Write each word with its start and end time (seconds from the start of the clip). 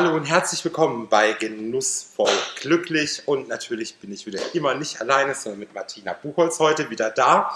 Hallo 0.00 0.14
und 0.14 0.26
herzlich 0.26 0.64
willkommen 0.64 1.08
bei 1.08 1.32
Genussvoll 1.32 2.30
Glücklich 2.60 3.26
und 3.26 3.48
natürlich 3.48 3.96
bin 3.96 4.12
ich 4.12 4.26
wieder 4.26 4.38
immer 4.54 4.76
nicht 4.76 5.00
alleine, 5.00 5.34
sondern 5.34 5.58
mit 5.58 5.74
Martina 5.74 6.12
Buchholz 6.12 6.60
heute 6.60 6.88
wieder 6.88 7.10
da 7.10 7.52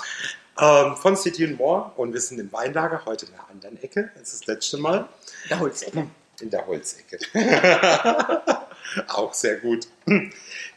ähm, 0.59 0.97
von 0.97 1.17
City 1.17 1.45
and 1.45 1.57
More 1.57 1.93
und 1.95 2.13
wir 2.13 2.21
sind 2.21 2.41
im 2.41 2.53
Weinlager, 2.53 3.05
heute 3.07 3.27
in 3.27 3.33
der 3.33 3.49
anderen 3.49 3.81
Ecke, 3.81 4.11
das 4.19 4.33
ist 4.33 4.41
das 4.41 4.47
letzte 4.49 4.79
Mal. 4.79 5.09
In 5.45 5.49
der 5.51 5.61
Holzecke. 5.61 6.07
In 6.41 6.51
der 6.51 6.67
Holzecke. 6.67 7.21
Auch 9.07 9.33
sehr 9.35 9.61
gut. 9.61 9.87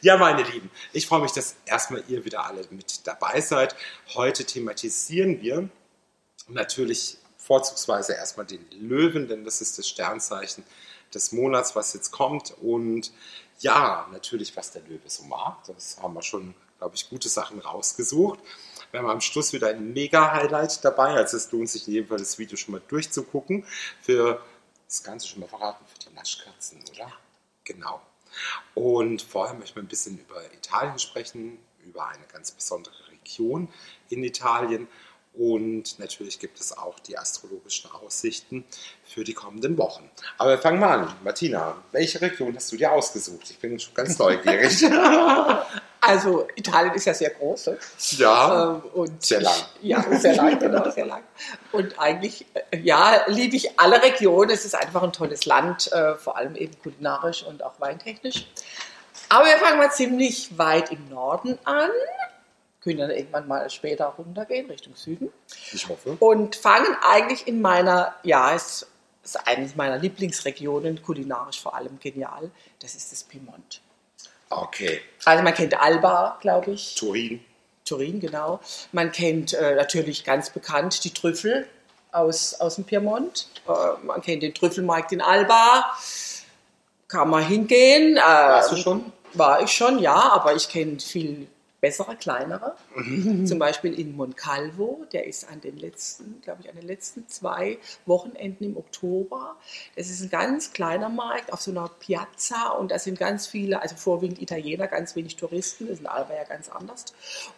Ja, 0.02 0.18
meine 0.18 0.44
Lieben, 0.44 0.70
ich 0.94 1.08
freue 1.08 1.22
mich, 1.22 1.32
dass 1.32 1.56
erstmal 1.66 2.04
ihr 2.08 2.24
wieder 2.26 2.46
alle 2.46 2.62
mit 2.70 3.08
dabei 3.08 3.42
seid. 3.42 3.76
Heute 4.14 4.46
thematisieren 4.46 5.42
wir 5.42 5.68
natürlich 6.48 7.18
vorzugsweise 7.40 8.14
erstmal 8.14 8.46
den 8.46 8.64
Löwen, 8.70 9.28
denn 9.28 9.44
das 9.44 9.62
ist 9.62 9.80
das 9.80 9.90
Sternzeichen 9.90 10.64
des 11.16 11.32
Monats, 11.32 11.76
was 11.76 11.94
jetzt 11.94 12.12
kommt. 12.12 12.54
Und 12.62 13.12
ja, 13.60 14.08
natürlich, 14.12 14.56
was 14.56 14.72
der 14.72 14.82
Löwe 14.84 15.10
so 15.10 15.24
mag. 15.24 15.64
Das 15.68 15.98
haben 16.02 16.14
wir 16.14 16.22
schon, 16.22 16.54
glaube 16.78 16.96
ich, 16.96 17.10
gute 17.10 17.30
Sachen 17.30 17.60
rausgesucht. 17.60 18.40
Wir 18.92 19.00
haben 19.00 19.10
am 19.10 19.22
Schluss 19.22 19.54
wieder 19.54 19.70
ein 19.70 19.94
Mega-Highlight 19.94 20.84
dabei. 20.84 21.16
Also 21.16 21.38
es 21.38 21.52
lohnt 21.52 21.70
sich 21.70 21.88
in 21.88 21.94
jedem 21.94 22.08
Fall, 22.10 22.20
das 22.20 22.38
Video 22.38 22.58
schon 22.58 22.74
mal 22.74 22.82
durchzugucken. 22.88 23.66
Für 24.02 24.42
das 24.88 25.04
Ganze 25.04 25.28
schon 25.28 25.40
mal 25.40 25.48
verraten, 25.48 25.86
für 25.86 26.10
die 26.10 26.14
Naschkatzen, 26.14 26.84
oder? 26.94 27.12
Genau. 27.64 28.02
Und 28.74 29.22
vorher 29.22 29.56
möchten 29.56 29.78
wir 29.78 29.84
ein 29.84 29.88
bisschen 29.88 30.20
über 30.20 30.42
Italien 30.54 31.00
sprechen, 31.00 31.58
über 31.84 32.08
eine 32.08 32.26
ganz 32.28 32.52
besondere 32.52 32.94
Region 33.10 33.70
in 34.10 34.24
Italien 34.24 34.88
und 35.38 36.00
natürlich 36.00 36.40
gibt 36.40 36.60
es 36.60 36.78
auch 36.78 37.00
die 37.00 37.18
astrologischen 37.18 37.92
Aussichten 37.92 38.64
für 39.04 39.24
die 39.24 39.34
kommenden 39.34 39.78
Wochen. 39.78 40.10
Aber 40.38 40.52
wir 40.52 40.58
fangen 40.58 40.80
mal 40.80 41.00
an. 41.00 41.14
Martina, 41.24 41.76
welche 41.92 42.22
Region 42.22 42.56
hast 42.56 42.72
du 42.72 42.78
dir 42.78 42.92
ausgesucht? 42.92 43.50
Ich 43.50 43.60
bin 43.60 43.80
schon 43.80 43.94
ganz 43.94 44.18
neugierig. 44.20 44.84
Also 46.02 46.48
Italien 46.56 46.94
ist 46.94 47.06
ja 47.06 47.14
sehr 47.14 47.32
groß. 47.32 47.68
Ne? 47.68 47.78
Ja, 48.18 48.76
Ähm, 48.76 48.82
und 48.94 49.24
sehr 49.24 49.42
lang. 49.42 49.54
Ich, 49.82 49.90
ja, 49.90 50.20
sehr 50.20 50.36
lang, 50.36 50.60
genau, 50.60 50.90
sehr 50.92 51.06
lang. 51.06 51.24
Und 51.72 51.98
eigentlich, 51.98 52.46
äh, 52.54 52.78
ja, 52.78 53.22
liebe 53.28 53.56
ich 53.56 53.80
alle 53.80 54.02
Regionen. 54.04 54.52
Es 54.52 54.66
ist 54.66 54.76
einfach 54.76 55.02
ein 55.02 55.14
tolles 55.14 55.46
Land, 55.46 55.92
äh, 55.92 56.16
vor 56.16 56.38
allem 56.38 56.56
eben 56.56 56.74
kulinarisch 56.82 57.44
und 57.44 57.64
auch 57.64 57.80
weintechnisch. 57.80 58.48
Aber 59.30 59.46
wir 59.46 59.58
fangen 59.58 59.80
mal 59.80 59.92
ziemlich 59.92 60.58
weit 60.58 60.92
im 60.92 61.10
Norden 61.10 61.58
an. 61.64 61.90
Können 62.86 63.00
dann 63.00 63.10
irgendwann 63.10 63.48
mal 63.48 63.68
später 63.72 64.06
runtergehen, 64.06 64.70
Richtung 64.70 64.96
Süden. 64.96 65.32
Ich 65.74 65.90
hoffe. 65.90 66.18
Und 66.20 66.56
fangen 66.56 66.96
eigentlich 67.02 67.48
in 67.48 67.60
meiner, 67.60 68.14
ja, 68.22 68.54
es 68.54 68.86
ist 69.24 69.48
eines 69.48 69.76
meiner 69.76 69.98
Lieblingsregionen, 69.98 71.02
kulinarisch 71.02 71.60
vor 71.60 71.74
allem 71.74 72.00
genial. 72.00 72.52
Das 72.80 72.94
ist 72.94 73.12
das 73.12 73.24
Piemont. 73.24 73.82
Okay. 74.52 75.02
Also 75.24 75.44
man 75.44 75.56
kennt 75.56 75.82
Alba, 75.82 76.38
glaube 76.42 76.74
ich. 76.74 76.94
Turin. 76.94 77.44
Turin, 77.86 78.20
genau. 78.20 78.60
Man 78.92 79.12
kennt 79.12 79.56
äh, 79.56 79.74
natürlich 79.74 80.24
ganz 80.24 80.52
bekannt 80.52 81.04
die 81.04 81.12
Trüffel 81.12 81.68
aus, 82.12 82.54
aus 82.54 82.76
dem 82.76 82.84
Piemont. 82.84 83.48
Äh, 83.68 84.06
man 84.06 84.22
kennt 84.22 84.44
den 84.44 84.54
Trüffelmarkt 84.54 85.12
in 85.12 85.22
Alba. 85.22 85.92
Kann 87.08 87.32
man 87.32 87.44
hingehen. 87.44 88.18
Äh, 88.18 88.22
Warst 88.22 88.74
du 88.74 88.78
schon? 88.78 89.12
War 89.34 89.64
ich 89.64 89.72
schon, 89.72 89.98
ja, 89.98 90.14
aber 90.14 90.56
ich 90.56 90.70
kenne 90.70 91.00
viel 91.00 91.48
bessere, 91.86 92.16
kleinere. 92.16 92.74
Zum 93.46 93.60
Beispiel 93.60 93.94
in 94.00 94.16
Moncalvo, 94.16 95.06
der 95.14 95.28
ist 95.28 95.48
an 95.48 95.62
den 95.62 95.78
letzten, 95.78 96.42
glaube 96.42 96.62
ich, 96.64 96.70
an 96.70 96.76
den 96.76 96.88
letzten 96.88 97.28
zwei 97.28 97.78
Wochenenden 98.08 98.64
im 98.64 98.76
Oktober. 98.76 99.56
Das 99.96 100.10
ist 100.10 100.24
ein 100.24 100.32
ganz 100.32 100.74
kleiner 100.74 101.10
Markt 101.10 101.54
auf 101.54 101.62
so 101.62 101.70
einer 101.70 101.88
Piazza 102.00 102.70
und 102.70 102.90
da 102.90 102.98
sind 102.98 103.20
ganz 103.20 103.46
viele, 103.46 103.84
also 103.84 103.96
vorwiegend 103.96 104.42
Italiener, 104.42 104.88
ganz 104.88 105.16
wenig 105.16 105.36
Touristen. 105.36 105.86
Das 105.86 105.98
ist 105.98 106.00
in 106.00 106.08
Alba 106.08 106.34
ja 106.34 106.44
ganz 106.46 106.70
anders. 106.70 107.06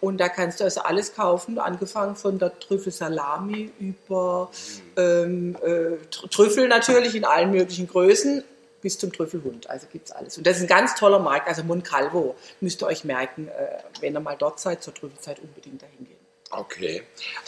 Und 0.02 0.18
da 0.18 0.28
kannst 0.28 0.60
du 0.60 0.66
also 0.66 0.82
alles 0.82 1.16
kaufen, 1.16 1.58
angefangen 1.58 2.18
von 2.18 2.38
der 2.38 2.60
Trüffelsalami 2.60 3.72
über 3.80 4.52
ähm, 4.98 5.56
äh, 5.64 6.04
Tr- 6.12 6.30
Trüffel 6.30 6.68
natürlich 6.68 7.16
in 7.16 7.24
allen 7.24 7.52
möglichen 7.52 7.88
Größen 7.88 8.44
bis 8.82 8.98
zum 8.98 9.12
Trüffelhund. 9.12 9.70
Also 9.70 9.88
gibt 9.92 10.08
es 10.10 10.16
alles. 10.16 10.38
Und 10.38 10.46
das 10.48 10.58
ist 10.58 10.64
ein 10.64 10.68
ganz 10.68 10.96
toller 10.96 11.20
Markt, 11.20 11.48
also 11.48 11.64
Moncalvo. 11.64 12.36
Müsst 12.62 12.82
ihr 12.82 12.88
euch 12.88 13.04
merken, 13.04 13.48
äh, 13.48 13.80
wenn 14.02 14.14
ihr 14.16 14.20
mal 14.20 14.36
dort 14.38 14.60
seid, 14.60 14.84
zur 14.84 14.94
Trüffelzeit 14.94 15.40
unbedingt 15.40 15.82
dahin 15.82 16.06
gehen. 16.06 16.18
Okay. 16.52 17.04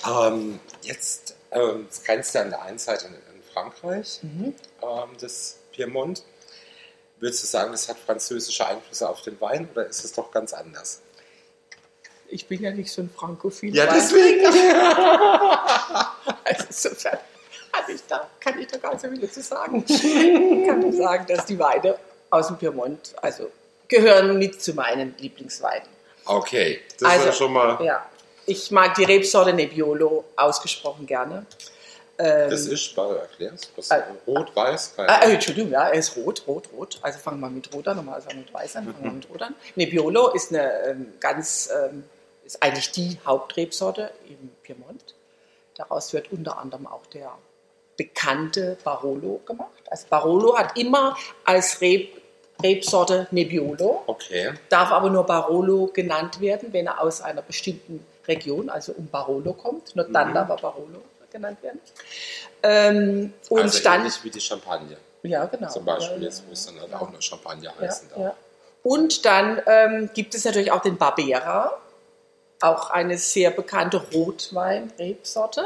Ähm, 0.07 0.59
jetzt 0.81 1.35
ähm, 1.51 1.87
grenzt 2.05 2.33
ja 2.35 2.41
an 2.41 2.49
der 2.49 2.61
einen 2.63 2.79
Seite 2.79 3.07
an, 3.07 3.13
an 3.13 3.41
Frankreich, 3.53 4.19
Mhm. 4.23 4.53
ähm, 4.81 5.09
das 5.19 5.57
Piemont. 5.71 6.23
Würdest 7.19 7.43
du 7.43 7.47
sagen, 7.47 7.71
das 7.71 7.87
hat 7.89 7.97
französische 7.97 8.65
Einflüsse 8.65 9.09
auf 9.09 9.21
den 9.21 9.39
Wein 9.41 9.69
oder 9.71 9.85
ist 9.85 10.03
es 10.05 10.13
doch 10.13 10.31
ganz 10.31 10.53
anders? 10.53 11.01
Ich 12.27 12.47
bin 12.47 12.61
ja 12.61 12.71
nicht 12.71 12.91
so 12.91 13.01
ein 13.01 13.09
Frankophil. 13.09 13.75
Ja, 13.75 13.91
deswegen. 13.91 14.45
Also 16.43 16.89
kann 17.71 17.83
ich, 17.93 18.01
da, 18.07 18.27
kann 18.39 18.59
ich 18.59 18.67
da 18.67 18.77
gar 18.77 18.91
nicht 18.93 19.01
so 19.01 19.09
viel 19.09 19.29
zu 19.31 19.41
sagen. 19.41 19.83
Ich 19.87 20.67
kann 20.67 20.79
nur 20.79 20.93
sagen, 20.93 21.25
dass 21.27 21.45
die 21.45 21.57
Weine 21.59 21.95
aus 22.29 22.47
dem 22.47 22.57
Piemont 22.57 23.13
also 23.21 23.49
gehören 23.87 24.37
mit 24.37 24.61
zu 24.61 24.73
meinen 24.73 25.15
Lieblingsweinen. 25.17 25.87
Okay, 26.25 26.81
das 26.99 27.09
Also, 27.09 27.29
ist 27.29 27.37
schon 27.37 27.53
mal. 27.53 27.83
Ja, 27.83 28.05
ich 28.45 28.69
mag 28.71 28.93
die 28.95 29.03
Rebsorte 29.03 29.53
Nebbiolo 29.53 30.25
ausgesprochen 30.35 31.05
gerne. 31.07 31.45
Ähm, 32.19 32.49
Das 32.49 32.65
ist, 32.67 32.95
warte, 32.97 33.19
erklär's. 33.19 33.61
Was, 33.75 33.89
Äh, 33.89 34.01
rot, 34.27 34.55
weiß, 34.55 34.93
kein 34.95 35.09
Ah, 35.09 35.21
äh, 35.23 35.33
Entschuldigung, 35.33 35.71
ja, 35.71 35.87
er 35.87 35.93
ist 35.93 36.15
rot, 36.17 36.43
rot, 36.45 36.69
rot. 36.75 36.99
Also 37.01 37.17
fangen 37.19 37.39
wir 37.39 37.49
mit 37.49 37.73
rot 37.73 37.87
an, 37.87 37.95
normalerweise 37.95 38.27
fangen 38.27 38.39
wir 38.41 38.45
mit 38.45 38.53
weiß 38.53 38.75
an, 38.75 38.83
fangen 38.85 39.03
wir 39.03 39.11
mit 39.11 39.29
rot 39.29 39.41
an. 39.41 39.55
Nebbiolo 39.75 40.33
ist 40.33 40.51
eine 40.53 40.71
ähm, 40.85 41.13
ganz, 41.19 41.69
ähm, 41.73 42.03
ist 42.45 42.61
eigentlich 42.61 42.91
die 42.91 43.17
Hauptrebsorte 43.25 44.11
im 44.27 44.49
Piemont. 44.63 45.15
Daraus 45.77 46.11
wird 46.11 46.31
unter 46.31 46.57
anderem 46.59 46.85
auch 46.87 47.05
der 47.07 47.31
bekannte 48.03 48.77
Barolo 48.83 49.41
gemacht. 49.45 49.69
Also 49.91 50.05
Barolo 50.09 50.57
hat 50.57 50.77
immer 50.77 51.17
als 51.43 51.81
Reb, 51.81 52.21
Rebsorte 52.63 53.27
Nebbiolo, 53.31 54.03
Okay. 54.07 54.53
darf 54.69 54.91
aber 54.91 55.09
nur 55.09 55.25
Barolo 55.25 55.87
genannt 55.93 56.39
werden, 56.39 56.71
wenn 56.73 56.87
er 56.87 57.01
aus 57.01 57.21
einer 57.21 57.41
bestimmten 57.41 58.05
Region, 58.27 58.69
also 58.69 58.93
um 58.93 59.07
Barolo 59.07 59.53
kommt. 59.53 59.95
Nur 59.95 60.05
dann 60.05 60.29
Mhm. 60.29 60.33
darf 60.33 60.49
er 60.49 60.57
Barolo 60.57 61.01
genannt 61.31 61.61
werden. 61.61 61.79
Ähm, 62.63 63.33
und 63.49 63.61
also 63.61 63.83
dann 63.83 63.99
ähnlich 64.01 64.23
wie 64.23 64.29
die 64.29 64.41
Champagne. 64.41 64.97
ja, 65.23 65.45
genau. 65.45 65.69
Zum 65.69 65.85
Beispiel, 65.85 66.17
Ja, 66.17 66.23
jetzt, 66.23 66.43
wo 66.47 66.53
es 66.53 66.65
dann 66.65 66.79
halt 66.79 66.93
auch 66.93 67.09
nur 67.11 67.21
Champagner 67.21 67.71
ja, 67.79 67.87
heißen 67.87 68.09
ja. 68.17 68.33
Und 68.83 69.25
dann 69.25 69.61
ähm, 69.67 70.09
gibt 70.13 70.33
es 70.35 70.45
natürlich 70.45 70.71
auch 70.71 70.81
den 70.81 70.97
Barbera, 70.97 71.77
auch 72.61 72.89
eine 72.89 73.17
sehr 73.17 73.51
bekannte 73.51 73.97
Rotwein-Rebsorte. 74.13 75.63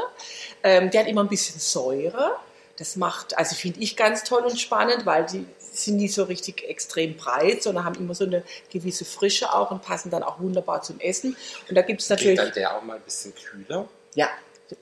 Ähm, 0.62 0.90
der 0.90 1.00
hat 1.02 1.08
immer 1.08 1.22
ein 1.22 1.28
bisschen 1.28 1.60
Säure. 1.60 2.36
Das 2.76 2.96
macht, 2.96 3.36
also 3.38 3.54
finde 3.54 3.80
ich 3.80 3.96
ganz 3.96 4.24
toll 4.24 4.42
und 4.42 4.58
spannend, 4.60 5.06
weil 5.06 5.26
die 5.26 5.46
sind 5.58 5.96
nicht 5.96 6.14
so 6.14 6.24
richtig 6.24 6.68
extrem 6.68 7.16
breit, 7.16 7.62
sondern 7.62 7.84
haben 7.84 7.96
immer 7.96 8.14
so 8.14 8.24
eine 8.24 8.42
gewisse 8.70 9.04
Frische 9.04 9.52
auch 9.52 9.70
und 9.70 9.82
passen 9.82 10.10
dann 10.10 10.22
auch 10.22 10.38
wunderbar 10.40 10.82
zum 10.82 10.98
Essen. 11.00 11.36
Und 11.68 11.74
da 11.76 11.82
gibt 11.82 12.00
es 12.00 12.08
Geht 12.08 12.18
natürlich. 12.18 12.38
dann 12.38 12.52
der 12.52 12.76
auch 12.76 12.82
mal 12.82 12.96
ein 12.96 13.02
bisschen 13.02 13.32
kühler? 13.34 13.88
Ja, 14.14 14.28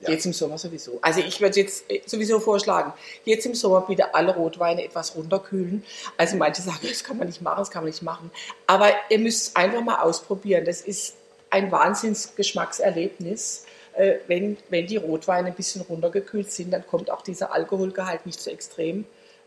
Ja. 0.01 0.11
jetzt 0.11 0.25
im 0.25 0.33
Sommer 0.33 0.57
sowieso. 0.57 0.99
Also 1.01 1.19
ich 1.19 1.41
würde 1.41 1.59
jetzt 1.59 1.89
äh, 1.89 2.01
sowieso 2.05 2.39
vorschlagen, 2.39 2.93
jetzt 3.25 3.45
im 3.45 3.53
Sommer 3.55 3.81
bitte 3.81 4.13
alle 4.13 4.33
Rotweine 4.35 4.83
etwas 4.83 5.15
runterkühlen. 5.15 5.83
Also 6.17 6.35
manche 6.37 6.61
sagen, 6.61 6.79
das 6.87 7.03
kann 7.03 7.17
man 7.17 7.27
nicht 7.27 7.41
machen, 7.41 7.59
das 7.59 7.69
kann 7.71 7.83
man 7.83 7.89
nicht 7.91 8.01
machen. 8.03 8.31
Aber 8.67 8.89
ihr 9.09 9.19
müsst 9.19 9.47
es 9.49 9.55
einfach 9.55 9.81
mal 9.81 9.99
ausprobieren. 10.01 10.65
Das 10.65 10.81
ist 10.81 11.15
ein 11.53 11.71
Wahnsinnsgeschmackserlebnis. 11.71 13.65
Äh, 13.93 14.15
Wenn, 14.27 14.57
wenn 14.69 14.87
die 14.87 14.97
Rotweine 14.97 15.49
ein 15.49 15.55
bisschen 15.55 15.81
runtergekühlt 15.81 16.51
sind, 16.51 16.71
dann 16.71 16.85
kommt 16.85 17.11
auch 17.11 17.21
dieser 17.21 17.53
Alkoholgehalt 17.53 18.25
nicht 18.25 18.41
so 18.41 18.49
extrem 18.49 19.05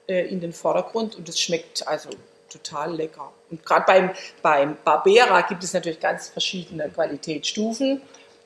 äh, 0.09 0.27
in 0.27 0.41
den 0.41 0.53
Vordergrund 0.53 1.17
und 1.17 1.29
es 1.29 1.41
schmeckt 1.41 1.87
also 1.87 2.11
total 2.49 2.95
lecker. 2.95 3.33
Und 3.51 3.67
gerade 3.67 3.85
beim, 3.87 4.11
beim 4.43 4.77
Barbera 4.85 5.41
gibt 5.43 5.65
es 5.65 5.73
natürlich 5.73 6.01
ganz 6.01 6.29
verschiedene 6.29 6.89
Qualitätsstufen. 6.89 8.01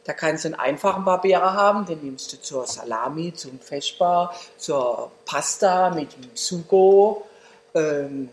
Da 0.05 0.15
kannst 0.15 0.45
du 0.45 0.49
einen 0.49 0.55
einfachen 0.55 1.05
Barbera 1.05 1.53
haben, 1.53 1.85
den 1.85 2.01
nimmst 2.03 2.33
du 2.33 2.41
zur 2.41 2.67
Salami, 2.67 3.35
zum 3.35 3.61
Feschbar, 3.61 4.35
zur 4.57 5.13
Pasta 5.27 5.91
mit 5.91 6.15
dem 6.15 6.31
Sugo. 6.35 7.27
Ähm, 7.75 8.31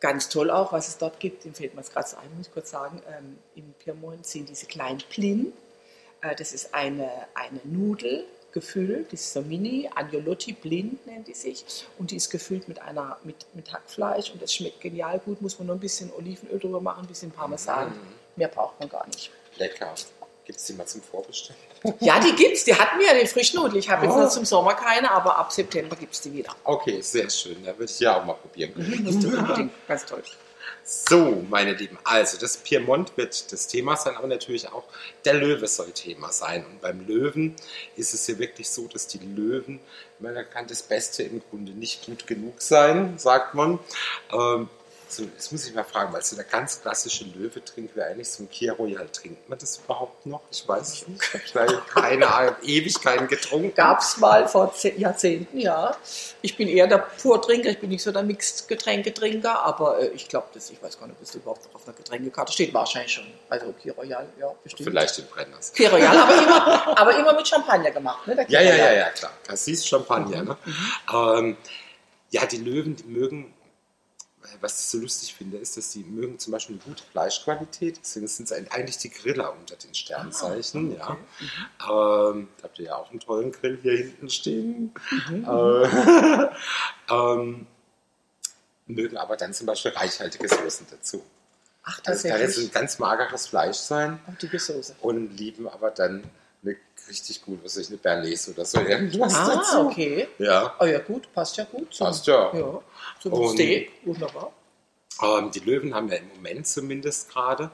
ganz 0.00 0.28
toll 0.28 0.50
auch, 0.50 0.72
was 0.72 0.88
es 0.88 0.98
dort 0.98 1.20
gibt. 1.20 1.44
Dem 1.44 1.54
fällt 1.54 1.74
mir 1.74 1.82
gerade 1.82 2.08
ein, 2.18 2.36
muss 2.36 2.46
ich 2.46 2.52
kurz 2.52 2.70
sagen. 2.70 3.02
Ähm, 3.08 3.38
Im 3.54 3.72
Piemont 3.74 4.26
sind 4.26 4.48
diese 4.48 4.66
kleinen 4.66 5.02
Plin. 5.10 5.52
Äh, 6.20 6.34
das 6.36 6.52
ist 6.52 6.74
eine, 6.74 7.10
eine 7.34 7.60
Nudel 7.64 8.24
gefüllt, 8.52 9.12
die 9.12 9.16
ist 9.16 9.32
so 9.32 9.42
mini, 9.42 9.90
Agnolotti 9.94 10.52
blind 10.52 11.06
nennt 11.06 11.28
die 11.28 11.34
sich 11.34 11.64
und 11.98 12.10
die 12.10 12.16
ist 12.16 12.30
gefüllt 12.30 12.66
mit, 12.66 12.80
einer, 12.80 13.18
mit, 13.22 13.46
mit 13.54 13.72
Hackfleisch 13.72 14.30
und 14.30 14.40
das 14.40 14.54
schmeckt 14.54 14.80
genial 14.80 15.18
gut, 15.18 15.42
muss 15.42 15.58
man 15.58 15.66
nur 15.66 15.76
ein 15.76 15.80
bisschen 15.80 16.10
Olivenöl 16.12 16.58
drüber 16.58 16.80
machen, 16.80 17.04
ein 17.04 17.06
bisschen 17.06 17.30
Parmesan, 17.30 17.92
mehr 18.36 18.48
braucht 18.48 18.80
man 18.80 18.88
gar 18.88 19.06
nicht. 19.06 19.30
Lecker. 19.58 19.94
Gibt 20.48 20.60
es 20.60 20.64
die 20.64 20.72
mal 20.72 20.86
zum 20.86 21.02
Vorbestellen? 21.02 21.60
Ja, 22.00 22.18
die 22.20 22.34
gibt's, 22.34 22.64
die 22.64 22.74
hatten 22.74 22.98
wir 22.98 23.06
ja, 23.08 23.20
die 23.20 23.26
Frischnudel. 23.26 23.76
Ich 23.76 23.90
habe 23.90 24.06
jetzt 24.06 24.14
Oh. 24.14 24.20
noch 24.22 24.30
zum 24.30 24.46
Sommer 24.46 24.72
keine, 24.72 25.10
aber 25.10 25.36
ab 25.36 25.52
September 25.52 25.94
gibt 25.94 26.14
es 26.14 26.22
die 26.22 26.32
wieder. 26.32 26.56
Okay, 26.64 27.02
sehr 27.02 27.28
schön. 27.28 27.62
Da 27.62 27.78
würde 27.78 27.92
ich 27.92 28.00
ja 28.00 28.18
auch 28.18 28.24
mal 28.24 28.32
probieren. 28.32 28.72
Du 28.74 29.28
unbedingt, 29.36 29.72
ganz 29.86 30.06
toll. 30.06 30.22
So, 30.84 31.44
meine 31.50 31.74
Lieben, 31.74 31.98
also 32.02 32.38
das 32.38 32.56
Piemont 32.56 33.14
wird 33.18 33.52
das 33.52 33.66
Thema 33.66 33.94
sein, 33.98 34.16
aber 34.16 34.26
natürlich 34.26 34.72
auch 34.72 34.84
der 35.26 35.34
Löwe 35.34 35.68
soll 35.68 35.90
Thema 35.90 36.32
sein. 36.32 36.64
Und 36.64 36.80
beim 36.80 37.06
Löwen 37.06 37.54
ist 37.96 38.14
es 38.14 38.26
ja 38.26 38.38
wirklich 38.38 38.70
so, 38.70 38.88
dass 38.88 39.06
die 39.06 39.18
Löwen, 39.18 39.80
man 40.18 40.34
kann 40.50 40.66
das 40.66 40.82
Beste 40.82 41.24
im 41.24 41.42
Grunde 41.50 41.72
nicht 41.72 42.06
gut 42.06 42.26
genug 42.26 42.62
sein, 42.62 43.18
sagt 43.18 43.54
man. 43.54 43.80
Ähm, 44.32 44.70
so, 45.10 45.22
jetzt 45.24 45.50
muss 45.52 45.66
ich 45.66 45.74
mal 45.74 45.84
fragen, 45.84 46.12
weil 46.12 46.22
so 46.22 46.36
der 46.36 46.44
ganz 46.44 46.80
klassische 46.82 47.24
Löwe-Trink 47.24 47.94
wäre 47.96 48.08
eigentlich 48.08 48.28
so 48.30 48.42
ein 48.42 48.50
Kia 48.50 48.72
Royal. 48.74 49.08
Trinkt 49.08 49.48
man 49.48 49.58
das 49.58 49.78
überhaupt 49.78 50.26
noch? 50.26 50.40
Ich 50.50 50.66
weiß 50.68 50.92
es 50.94 51.08
nicht. 51.08 51.22
Ich 51.46 51.54
habe 51.54 51.82
keine 51.88 52.32
Ahnung, 52.32 52.54
Ewigkeiten 52.62 53.26
getrunken. 53.28 53.74
Gab 53.74 54.00
es 54.00 54.16
mal 54.18 54.46
vor 54.48 54.74
ze- 54.74 54.94
Jahrzehnten, 54.96 55.58
ja. 55.58 55.96
Ich 56.42 56.56
bin 56.56 56.68
eher 56.68 56.86
der 56.86 56.98
Purtrinker, 56.98 57.70
ich 57.70 57.78
bin 57.80 57.90
nicht 57.90 58.02
so 58.02 58.12
der 58.12 58.22
Mixed-Getränke-Trinker, 58.22 59.58
aber 59.64 60.00
äh, 60.00 60.08
ich 60.08 60.28
glaube, 60.28 60.48
ich 60.54 60.82
weiß 60.82 60.98
gar 60.98 61.06
nicht, 61.06 61.16
ob 61.16 61.20
das 61.20 61.34
überhaupt 61.34 61.64
noch 61.66 61.74
auf 61.74 61.86
einer 61.86 61.96
Getränkekarte 61.96 62.52
steht. 62.52 62.74
Wahrscheinlich 62.74 63.12
schon. 63.12 63.26
Also 63.48 63.72
Kir 63.72 63.94
Royal, 63.94 64.26
ja, 64.38 64.54
bestimmt. 64.62 64.88
Vielleicht 64.88 65.18
den 65.18 65.26
Brenners. 65.26 65.72
Kir 65.72 65.90
Royal, 65.90 66.16
aber 66.16 66.38
immer, 66.42 66.98
aber 66.98 67.16
immer 67.18 67.32
mit 67.34 67.48
Champagner 67.48 67.90
gemacht, 67.90 68.26
ne? 68.26 68.46
Ja, 68.48 68.60
ja, 68.60 68.74
ja, 68.74 68.92
ja, 68.92 69.10
klar. 69.10 69.32
Cassis 69.46 69.86
Champagner. 69.86 70.42
Ne? 70.42 70.56
Ähm, 71.12 71.56
ja, 72.30 72.44
die 72.46 72.58
Löwen, 72.58 72.94
die 72.96 73.04
mögen, 73.04 73.54
was 74.60 74.80
ich 74.80 74.86
so 74.86 74.98
lustig 74.98 75.34
finde, 75.34 75.58
ist, 75.58 75.76
dass 75.76 75.90
die 75.90 76.04
mögen 76.04 76.38
zum 76.38 76.52
Beispiel 76.52 76.76
eine 76.76 76.84
gute 76.84 77.02
Fleischqualität. 77.10 77.98
Deswegen 78.00 78.26
sind 78.28 78.50
es 78.50 78.70
eigentlich 78.70 78.98
die 78.98 79.10
Griller 79.10 79.52
unter 79.52 79.76
den 79.76 79.94
Sternzeichen. 79.94 80.96
ja. 80.96 81.16
Ähm, 81.88 82.48
da 82.56 82.64
habt 82.64 82.78
ihr 82.78 82.86
ja 82.86 82.96
auch 82.96 83.10
einen 83.10 83.20
tollen 83.20 83.52
Grill 83.52 83.78
hier 83.82 83.96
hinten 83.96 84.30
stehen. 84.30 84.92
Äh, 85.30 86.48
ähm, 87.10 87.66
mögen 88.86 89.16
aber 89.16 89.36
dann 89.36 89.52
zum 89.52 89.66
Beispiel 89.66 89.92
reichhaltige 89.92 90.48
Soßen 90.48 90.86
dazu. 90.90 91.22
Ach, 91.84 92.00
Also 92.04 92.26
es 92.26 92.32
kann 92.32 92.40
jetzt 92.40 92.58
ein 92.58 92.70
ganz 92.70 92.98
mageres 92.98 93.46
Fleisch 93.46 93.76
sein 93.76 94.18
und 95.00 95.38
lieben 95.38 95.68
aber 95.68 95.90
dann 95.90 96.24
eine 96.62 96.76
richtig 97.08 97.42
gut, 97.42 97.60
was 97.64 97.76
ich, 97.76 97.88
eine 97.88 97.96
Bernays 97.96 98.48
oder 98.48 98.64
so 98.64 98.80
irgendwas 98.80 99.34
Ah, 99.34 99.54
dazu. 99.56 99.78
okay. 99.86 100.28
Ja, 100.38 100.74
Oh 100.78 100.84
ja, 100.84 100.98
gut, 100.98 101.32
passt 101.32 101.56
ja 101.56 101.64
gut. 101.64 101.92
Zum, 101.94 102.06
Passt 102.06 102.26
ja. 102.26 102.54
ja 102.54 102.82
zum 103.20 103.32
Und- 103.32 103.50
Steak, 103.54 103.92
wunderbar. 104.04 104.52
ähm, 105.22 105.50
die 105.50 105.60
Löwen 105.60 105.94
haben 105.94 106.08
ja 106.08 106.16
im 106.16 106.28
Moment 106.28 106.66
zumindest 106.66 107.30
gerade 107.30 107.70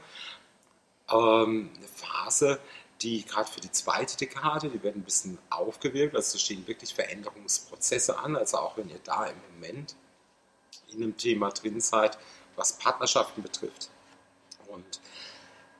ähm, 1.11 1.71
eine 1.77 1.89
Phase, 1.89 2.59
die 3.03 3.25
gerade 3.25 3.51
für 3.51 3.61
die 3.61 3.71
zweite 3.73 4.17
Dekade, 4.17 4.69
die 4.71 4.83
werden 4.83 5.03
ein 5.03 5.05
bisschen 5.05 5.39
aufgewirkt, 5.51 6.15
also 6.17 6.39
stehen 6.39 6.67
wirklich 6.67 6.95
Veränderungsprozesse 6.95 8.19
an, 8.19 8.37
also 8.37 8.59
auch 8.59 8.77
wenn 8.77 8.89
ihr 8.89 9.01
da 9.05 9.27
im 9.27 9.37
Moment 9.55 9.95
in 10.93 11.03
einem 11.03 11.17
Thema 11.17 11.51
drin 11.51 11.81
seid, 11.81 12.17
was 12.57 12.79
Partnerschaften 12.79 13.43
betrifft. 13.43 13.91
Und 14.69 15.01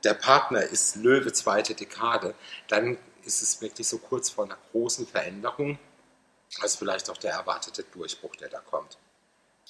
der 0.05 0.15
Partner 0.15 0.63
ist 0.63 0.97
Löwe 0.97 1.33
zweite 1.33 1.75
Dekade, 1.75 2.35
dann 2.69 2.99
ist 3.25 3.43
es 3.43 3.61
wirklich 3.61 3.89
so 3.89 3.99
kurz 3.99 4.31
vor 4.31 4.45
einer 4.45 4.59
großen 4.73 5.07
Veränderung, 5.07 5.79
als 6.61 6.77
vielleicht 6.77 7.11
auch 7.11 7.17
der 7.17 7.33
erwartete 7.33 7.83
Durchbruch, 7.85 8.37
der 8.37 8.49
da 8.49 8.61
kommt. 8.61 8.99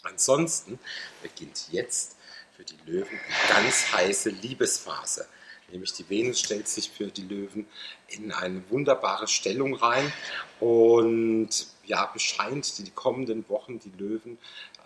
Ansonsten 0.03 0.79
beginnt 1.23 1.69
jetzt 1.71 2.17
für 2.57 2.65
die 2.65 2.79
Löwen 2.85 3.19
eine 3.19 3.63
ganz 3.63 3.93
heiße 3.93 4.31
Liebesphase. 4.31 5.27
Nämlich 5.75 5.93
die 5.93 6.09
Venus 6.09 6.39
stellt 6.39 6.69
sich 6.69 6.89
für 6.89 7.09
die 7.09 7.23
Löwen 7.23 7.67
in 8.07 8.31
eine 8.31 8.63
wunderbare 8.71 9.27
Stellung 9.27 9.75
rein 9.75 10.13
und 10.61 11.49
ja, 11.85 12.07
bescheint 12.07 12.79
die 12.79 12.91
kommenden 12.93 13.47
Wochen 13.49 13.81
die 13.81 13.91
Löwen 13.99 14.39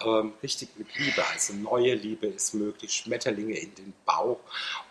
ähm, 0.03 0.33
richtig 0.43 0.71
mit 0.77 0.89
Liebe. 0.97 1.23
Also 1.31 1.53
neue 1.53 1.95
Liebe 1.95 2.29
ist 2.29 2.55
möglich, 2.55 2.91
Schmetterlinge 2.95 3.59
in 3.59 3.75
den 3.75 3.93
Bauch 4.07 4.41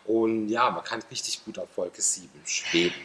und 0.05 0.49
ja, 0.49 0.69
man 0.69 0.83
kann 0.83 1.01
richtig 1.09 1.43
gut 1.43 1.57
auf 1.57 1.75
Wolke 1.75 1.99
7 1.99 2.29
schweben. 2.45 3.01